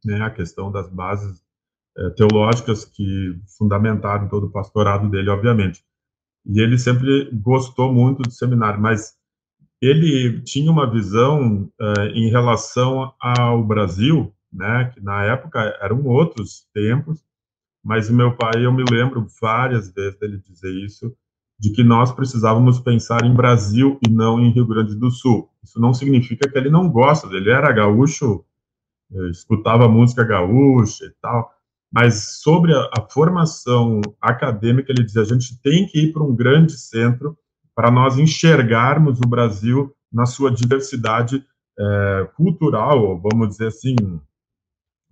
né, 0.05 0.23
a 0.23 0.31
questão 0.31 0.71
das 0.71 0.89
bases 0.89 1.43
é, 1.97 2.11
teológicas 2.11 2.85
que 2.85 3.39
fundamentaram 3.59 4.29
todo 4.29 4.47
o 4.47 4.51
pastorado 4.51 5.09
dele, 5.11 5.31
obviamente. 5.31 5.85
E 6.47 6.61
ele 6.61 6.79
sempre 6.79 7.31
gostou 7.33 7.93
muito 7.93 8.23
do 8.23 8.31
seminário, 8.31 8.81
mas 8.81 9.15
ele 9.81 10.41
tinha 10.43 10.71
uma 10.71 10.89
visão 10.89 11.69
uh, 11.81 12.07
em 12.15 12.31
relação 12.31 13.13
ao 13.21 13.65
Brasil, 13.65 14.33
né, 14.53 14.91
que 14.95 15.01
na 15.01 15.25
época 15.25 15.61
eram 15.81 16.05
outros 16.05 16.67
tempos, 16.73 17.25
mas 17.85 18.09
o 18.09 18.15
meu 18.15 18.37
pai, 18.37 18.65
eu 18.65 18.73
me 18.73 18.85
lembro 18.89 19.27
várias 19.41 19.93
vezes 19.93 20.17
dele 20.21 20.39
dizer 20.39 20.73
isso, 20.85 21.13
de 21.59 21.73
que 21.73 21.83
nós 21.83 22.13
precisávamos 22.13 22.79
pensar 22.79 23.25
em 23.25 23.35
Brasil 23.35 23.99
e 24.07 24.11
não 24.11 24.41
em 24.41 24.51
Rio 24.51 24.67
Grande 24.67 24.95
do 24.95 25.11
Sul. 25.11 25.51
Isso 25.63 25.81
não 25.81 25.93
significa 25.93 26.49
que 26.49 26.57
ele 26.57 26.71
não 26.71 26.89
gosta, 26.89 27.27
ele 27.35 27.51
era 27.51 27.73
gaúcho, 27.73 28.45
eh, 29.13 29.31
escutava 29.31 29.89
música 29.89 30.25
gaúcha 30.25 31.05
e 31.07 31.11
tal, 31.21 31.53
mas 31.93 32.41
sobre 32.41 32.75
a, 32.75 32.91
a 32.97 33.07
formação 33.11 34.01
acadêmica, 34.21 34.91
ele 34.91 35.05
dizia, 35.05 35.23
a 35.23 35.27
gente 35.27 35.61
tem 35.61 35.87
que 35.87 35.99
ir 35.99 36.13
para 36.13 36.23
um 36.23 36.35
grande 36.35 36.73
centro 36.79 37.37
para 37.75 37.91
nós 37.91 38.19
enxergarmos 38.19 39.19
o 39.19 39.29
Brasil 39.29 39.95
na 40.11 40.27
sua 40.27 40.51
diversidade 40.51 41.45
é, 41.79 42.31
cultural, 42.35 43.21
vamos 43.21 43.49
dizer 43.51 43.69
assim, 43.69 43.95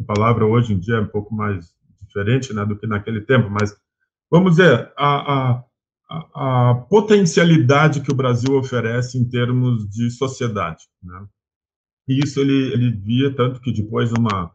a 0.01 0.05
palavra 0.15 0.47
hoje 0.47 0.73
em 0.73 0.79
dia 0.79 0.97
é 0.97 1.01
um 1.01 1.07
pouco 1.07 1.35
mais 1.35 1.75
diferente 2.03 2.53
né, 2.53 2.65
do 2.65 2.77
que 2.77 2.87
naquele 2.87 3.21
tempo, 3.21 3.51
mas 3.51 3.75
vamos 4.31 4.57
dizer, 4.57 4.93
a, 4.97 5.53
a, 5.53 5.65
a, 6.35 6.75
potencialidade 6.89 8.01
que 8.01 8.13
o 8.13 8.17
Brasil 8.17 8.57
oferece 8.57 9.19
em 9.19 9.29
termos 9.29 9.89
de 9.89 10.11
sociedade. 10.11 10.85
Né? 11.03 11.27
E 12.09 12.21
isso 12.25 12.41
ele, 12.41 12.73
ele 12.73 12.91
via 12.91 13.35
tanto 13.35 13.61
que 13.61 13.73
depois 13.73 14.13
uma, 14.13 14.51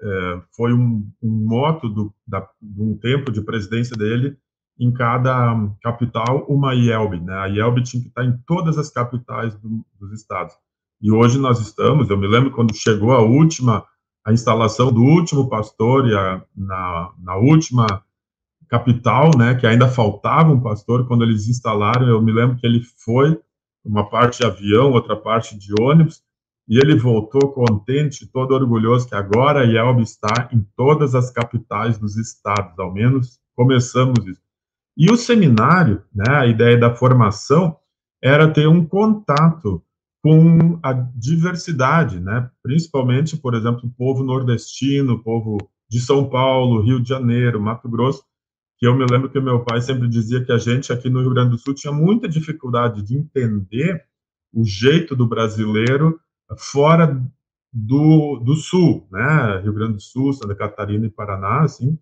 é, 0.00 0.40
foi 0.56 0.72
um, 0.72 1.08
um 1.22 1.30
moto 1.46 1.88
do, 1.88 2.14
da, 2.26 2.40
de 2.60 2.82
um 2.82 2.96
tempo 2.96 3.32
de 3.32 3.40
presidência 3.42 3.96
dele, 3.96 4.36
em 4.78 4.92
cada 4.92 5.56
capital 5.82 6.46
uma 6.48 6.74
IELB, 6.74 7.20
né? 7.20 7.34
A 7.34 7.46
IELB 7.46 7.82
tinha 7.82 8.02
que 8.02 8.08
estar 8.08 8.24
em 8.24 8.36
todas 8.46 8.78
as 8.78 8.90
capitais 8.90 9.54
do, 9.56 9.84
dos 9.98 10.12
estados. 10.12 10.54
E 11.00 11.10
hoje 11.10 11.38
nós 11.38 11.60
estamos, 11.60 12.10
eu 12.10 12.16
me 12.16 12.28
lembro 12.28 12.52
quando 12.52 12.74
chegou 12.74 13.12
a 13.12 13.20
última, 13.20 13.84
a 14.24 14.32
instalação 14.32 14.92
do 14.92 15.02
último 15.02 15.48
pastor 15.48 16.08
e 16.08 16.14
a, 16.14 16.42
na, 16.56 17.12
na 17.18 17.36
última 17.36 17.86
capital, 18.68 19.30
né, 19.36 19.54
que 19.54 19.66
ainda 19.66 19.88
faltava 19.88 20.52
um 20.52 20.60
pastor, 20.60 21.06
quando 21.08 21.24
eles 21.24 21.48
instalaram, 21.48 22.06
eu 22.06 22.20
me 22.20 22.30
lembro 22.30 22.56
que 22.56 22.66
ele 22.66 22.82
foi, 23.04 23.38
uma 23.84 24.08
parte 24.08 24.38
de 24.38 24.46
avião, 24.46 24.92
outra 24.92 25.16
parte 25.16 25.58
de 25.58 25.72
ônibus, 25.80 26.22
e 26.68 26.78
ele 26.78 26.98
voltou 26.98 27.50
contente, 27.52 28.26
todo 28.26 28.52
orgulhoso 28.52 29.08
que 29.08 29.14
agora 29.14 29.60
a 29.60 29.64
IELB 29.64 30.02
está 30.02 30.50
em 30.52 30.60
todas 30.76 31.14
as 31.14 31.30
capitais 31.30 31.98
dos 31.98 32.16
estados, 32.16 32.78
ao 32.78 32.92
menos 32.92 33.40
começamos 33.56 34.26
isso. 34.26 34.42
E 34.94 35.10
o 35.10 35.16
seminário, 35.16 36.02
né, 36.14 36.26
a 36.28 36.46
ideia 36.46 36.76
da 36.76 36.94
formação 36.94 37.76
era 38.22 38.52
ter 38.52 38.68
um 38.68 38.84
contato 38.84 39.82
com 40.22 40.78
a 40.82 40.92
diversidade, 40.92 42.20
né, 42.20 42.50
principalmente, 42.62 43.36
por 43.36 43.54
exemplo, 43.54 43.82
o 43.84 43.90
povo 43.90 44.22
nordestino, 44.22 45.14
o 45.14 45.22
povo 45.22 45.56
de 45.88 46.00
São 46.00 46.28
Paulo, 46.28 46.82
Rio 46.82 47.00
de 47.00 47.08
Janeiro, 47.08 47.60
Mato 47.60 47.88
Grosso, 47.88 48.22
que 48.76 48.86
eu 48.86 48.94
me 48.94 49.06
lembro 49.10 49.30
que 49.30 49.40
meu 49.40 49.64
pai 49.64 49.80
sempre 49.80 50.06
dizia 50.06 50.44
que 50.44 50.52
a 50.52 50.58
gente 50.58 50.92
aqui 50.92 51.08
no 51.08 51.20
Rio 51.20 51.30
Grande 51.30 51.50
do 51.50 51.58
Sul 51.58 51.74
tinha 51.74 51.92
muita 51.92 52.28
dificuldade 52.28 53.02
de 53.02 53.16
entender 53.16 54.04
o 54.52 54.64
jeito 54.64 55.16
do 55.16 55.26
brasileiro 55.26 56.20
fora 56.56 57.20
do, 57.72 58.38
do 58.38 58.54
Sul, 58.56 59.06
né, 59.10 59.60
Rio 59.62 59.72
Grande 59.72 59.94
do 59.94 60.00
Sul, 60.00 60.32
Santa 60.32 60.54
Catarina 60.54 61.06
e 61.06 61.10
Paraná, 61.10 61.62
assim, 61.62 61.98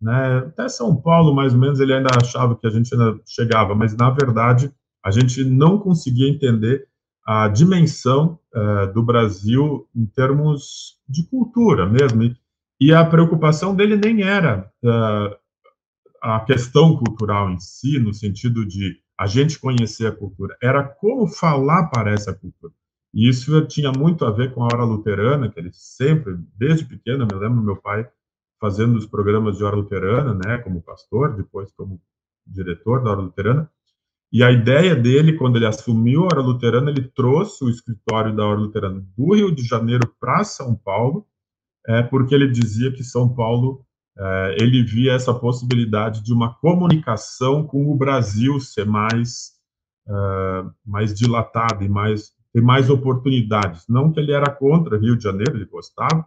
né? 0.00 0.38
Até 0.38 0.68
São 0.68 0.94
Paulo, 0.94 1.34
mais 1.34 1.54
ou 1.54 1.60
menos, 1.60 1.80
ele 1.80 1.94
ainda 1.94 2.10
achava 2.20 2.56
que 2.56 2.66
a 2.66 2.70
gente 2.70 2.92
ainda 2.94 3.18
chegava, 3.26 3.74
mas 3.74 3.96
na 3.96 4.10
verdade 4.10 4.72
a 5.04 5.10
gente 5.10 5.44
não 5.44 5.78
conseguia 5.78 6.28
entender 6.28 6.86
a 7.24 7.48
dimensão 7.48 8.38
uh, 8.54 8.92
do 8.92 9.02
Brasil 9.02 9.88
em 9.94 10.06
termos 10.06 10.96
de 11.08 11.24
cultura 11.28 11.86
mesmo. 11.86 12.22
E, 12.22 12.36
e 12.80 12.92
a 12.92 13.04
preocupação 13.04 13.74
dele 13.74 13.96
nem 13.96 14.22
era 14.22 14.70
uh, 14.84 15.36
a 16.22 16.40
questão 16.40 16.96
cultural 16.96 17.50
em 17.50 17.58
si, 17.58 17.98
no 17.98 18.12
sentido 18.12 18.66
de 18.66 19.00
a 19.18 19.26
gente 19.26 19.58
conhecer 19.58 20.06
a 20.06 20.12
cultura, 20.12 20.56
era 20.62 20.82
como 20.84 21.26
falar 21.26 21.86
para 21.86 22.10
essa 22.10 22.34
cultura. 22.34 22.72
E 23.16 23.30
isso 23.30 23.66
tinha 23.66 23.90
muito 23.90 24.26
a 24.26 24.30
ver 24.30 24.52
com 24.52 24.62
a 24.62 24.66
hora 24.66 24.84
luterana, 24.84 25.50
que 25.50 25.58
ele 25.58 25.70
sempre, 25.72 26.36
desde 26.54 26.84
pequeno, 26.84 27.22
eu 27.22 27.26
me 27.26 27.42
lembro 27.42 27.62
meu 27.62 27.76
pai 27.78 28.06
fazendo 28.60 28.98
os 28.98 29.06
programas 29.06 29.56
de 29.56 29.64
hora 29.64 29.74
luterana, 29.74 30.34
né, 30.34 30.58
como 30.58 30.82
pastor, 30.82 31.34
depois 31.34 31.72
como 31.72 31.98
diretor 32.46 33.02
da 33.02 33.12
hora 33.12 33.22
luterana. 33.22 33.70
E 34.30 34.44
a 34.44 34.52
ideia 34.52 34.94
dele, 34.94 35.32
quando 35.32 35.56
ele 35.56 35.64
assumiu 35.64 36.24
a 36.24 36.26
hora 36.26 36.42
luterana, 36.42 36.90
ele 36.90 37.08
trouxe 37.08 37.64
o 37.64 37.70
escritório 37.70 38.36
da 38.36 38.44
hora 38.44 38.60
luterana 38.60 39.02
do 39.16 39.34
Rio 39.34 39.50
de 39.50 39.62
Janeiro 39.62 40.14
para 40.20 40.44
São 40.44 40.74
Paulo, 40.74 41.26
é, 41.86 42.02
porque 42.02 42.34
ele 42.34 42.50
dizia 42.50 42.92
que 42.92 43.02
São 43.02 43.34
Paulo 43.34 43.82
é, 44.18 44.56
ele 44.60 44.82
via 44.82 45.14
essa 45.14 45.32
possibilidade 45.32 46.22
de 46.22 46.34
uma 46.34 46.52
comunicação 46.56 47.66
com 47.66 47.90
o 47.90 47.96
Brasil 47.96 48.60
ser 48.60 48.84
mais 48.84 49.56
é, 50.06 50.64
mais 50.84 51.14
dilatada 51.14 51.82
e 51.82 51.88
mais 51.88 52.35
ter 52.56 52.62
mais 52.62 52.88
oportunidades. 52.88 53.84
Não 53.86 54.10
que 54.10 54.18
ele 54.18 54.32
era 54.32 54.50
contra 54.50 54.96
Rio 54.96 55.14
de 55.14 55.24
Janeiro, 55.24 55.58
ele 55.58 55.66
gostava, 55.66 56.26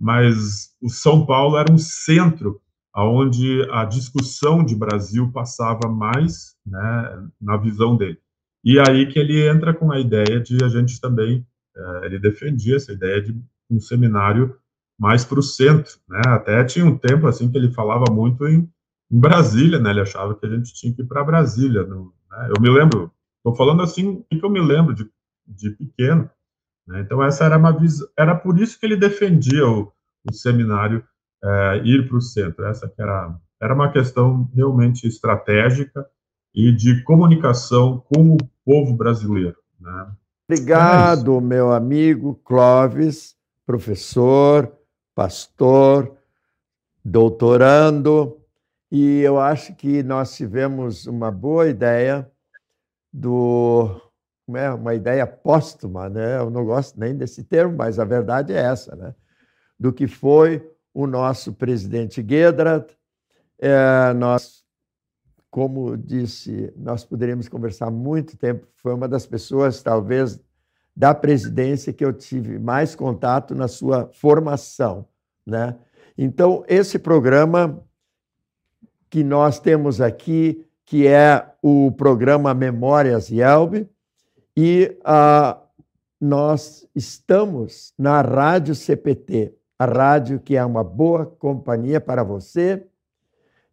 mas 0.00 0.74
o 0.80 0.88
São 0.88 1.26
Paulo 1.26 1.58
era 1.58 1.70
um 1.70 1.76
centro 1.76 2.58
onde 2.96 3.68
a 3.70 3.84
discussão 3.84 4.64
de 4.64 4.74
Brasil 4.74 5.30
passava 5.30 5.86
mais 5.86 6.56
né, 6.66 7.28
na 7.38 7.58
visão 7.58 7.98
dele. 7.98 8.18
E 8.64 8.80
aí 8.80 9.06
que 9.12 9.18
ele 9.18 9.46
entra 9.46 9.74
com 9.74 9.92
a 9.92 10.00
ideia 10.00 10.40
de 10.40 10.64
a 10.64 10.68
gente 10.68 10.98
também, 11.02 11.46
é, 11.76 12.06
ele 12.06 12.18
defendia 12.18 12.76
essa 12.76 12.90
ideia 12.90 13.20
de 13.20 13.38
um 13.70 13.78
seminário 13.78 14.56
mais 14.98 15.22
para 15.22 15.38
o 15.38 15.42
centro, 15.42 15.92
né? 16.08 16.22
Até 16.28 16.64
tinha 16.64 16.84
um 16.84 16.96
tempo 16.96 17.26
assim 17.26 17.50
que 17.52 17.58
ele 17.58 17.70
falava 17.70 18.06
muito 18.10 18.48
em, 18.48 18.68
em 19.12 19.20
Brasília, 19.20 19.78
né? 19.78 19.90
Ele 19.90 20.00
achava 20.00 20.34
que 20.34 20.46
a 20.46 20.48
gente 20.48 20.74
tinha 20.74 20.92
que 20.92 21.02
ir 21.02 21.06
para 21.06 21.22
Brasília. 21.22 21.84
No, 21.84 22.12
né? 22.30 22.50
Eu 22.56 22.60
me 22.60 22.70
lembro, 22.70 23.12
estou 23.36 23.54
falando 23.54 23.82
assim, 23.82 24.08
o 24.08 24.24
que 24.24 24.42
eu 24.42 24.50
me 24.50 24.60
lembro 24.60 24.92
de, 24.92 25.08
de 25.48 25.70
pequeno, 25.70 26.30
né? 26.86 27.00
Então, 27.00 27.22
essa 27.22 27.44
era 27.44 27.58
uma 27.58 27.72
visão, 27.72 28.08
era 28.16 28.34
por 28.34 28.58
isso 28.58 28.78
que 28.78 28.86
ele 28.86 28.96
defendia 28.96 29.66
o, 29.66 29.92
o 30.28 30.32
seminário 30.32 31.04
é, 31.44 31.82
ir 31.84 32.08
para 32.08 32.16
o 32.16 32.20
centro. 32.20 32.64
Essa 32.64 32.88
que 32.88 33.00
era, 33.00 33.36
era 33.60 33.74
uma 33.74 33.92
questão 33.92 34.50
realmente 34.54 35.06
estratégica 35.06 36.06
e 36.54 36.72
de 36.72 37.02
comunicação 37.04 38.02
com 38.12 38.34
o 38.34 38.38
povo 38.64 38.94
brasileiro. 38.96 39.56
Né? 39.78 40.10
Obrigado, 40.50 41.36
é 41.36 41.40
meu 41.40 41.72
amigo 41.72 42.34
Clóvis, 42.42 43.36
professor, 43.66 44.72
pastor, 45.14 46.16
doutorando, 47.04 48.38
e 48.90 49.20
eu 49.20 49.38
acho 49.38 49.74
que 49.74 50.02
nós 50.02 50.34
tivemos 50.34 51.06
uma 51.06 51.30
boa 51.30 51.68
ideia 51.68 52.30
do 53.12 54.07
é 54.56 54.70
uma 54.72 54.94
ideia 54.94 55.26
póstuma, 55.26 56.08
né? 56.08 56.38
eu 56.38 56.50
não 56.50 56.64
gosto 56.64 56.98
nem 56.98 57.14
desse 57.14 57.44
termo, 57.44 57.76
mas 57.76 57.98
a 57.98 58.04
verdade 58.04 58.52
é 58.52 58.58
essa, 58.58 58.94
né? 58.96 59.14
do 59.78 59.92
que 59.92 60.06
foi 60.06 60.68
o 60.92 61.06
nosso 61.06 61.52
presidente 61.52 62.24
Gedrat. 62.26 62.92
É, 63.58 64.12
nós, 64.14 64.64
como 65.50 65.96
disse, 65.96 66.72
nós 66.76 67.04
poderíamos 67.04 67.48
conversar 67.48 67.90
muito 67.90 68.36
tempo, 68.36 68.66
foi 68.76 68.94
uma 68.94 69.08
das 69.08 69.26
pessoas, 69.26 69.82
talvez, 69.82 70.40
da 70.96 71.14
presidência 71.14 71.92
que 71.92 72.04
eu 72.04 72.12
tive 72.12 72.58
mais 72.58 72.96
contato 72.96 73.54
na 73.54 73.68
sua 73.68 74.10
formação. 74.12 75.06
Né? 75.46 75.76
Então, 76.16 76.64
esse 76.66 76.98
programa 76.98 77.84
que 79.08 79.22
nós 79.22 79.60
temos 79.60 80.00
aqui, 80.00 80.66
que 80.84 81.06
é 81.06 81.54
o 81.62 81.92
programa 81.92 82.52
Memórias 82.52 83.30
Yelbe, 83.30 83.88
e 84.60 84.98
ah, 85.04 85.56
nós 86.20 86.84
estamos 86.92 87.94
na 87.96 88.20
Rádio 88.20 88.74
CPT, 88.74 89.54
a 89.78 89.84
rádio 89.84 90.40
que 90.40 90.56
é 90.56 90.64
uma 90.64 90.82
boa 90.82 91.24
companhia 91.24 92.00
para 92.00 92.24
você. 92.24 92.84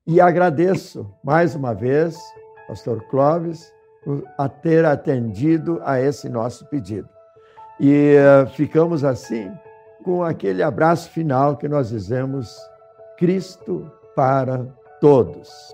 E 0.05 0.21
agradeço 0.21 1.11
mais 1.23 1.55
uma 1.55 1.73
vez, 1.73 2.15
Pastor 2.67 3.01
Clóvis, 3.07 3.73
por 4.03 4.23
ter 4.61 4.86
atendido 4.86 5.81
a 5.83 5.99
esse 5.99 6.29
nosso 6.29 6.67
pedido. 6.67 7.09
E 7.79 8.17
uh, 8.19 8.47
ficamos 8.51 9.03
assim 9.03 9.51
com 10.03 10.23
aquele 10.23 10.61
abraço 10.61 11.09
final 11.09 11.57
que 11.57 11.67
nós 11.67 11.89
dizemos: 11.89 12.55
Cristo 13.17 13.91
para 14.15 14.63
todos. 15.01 15.73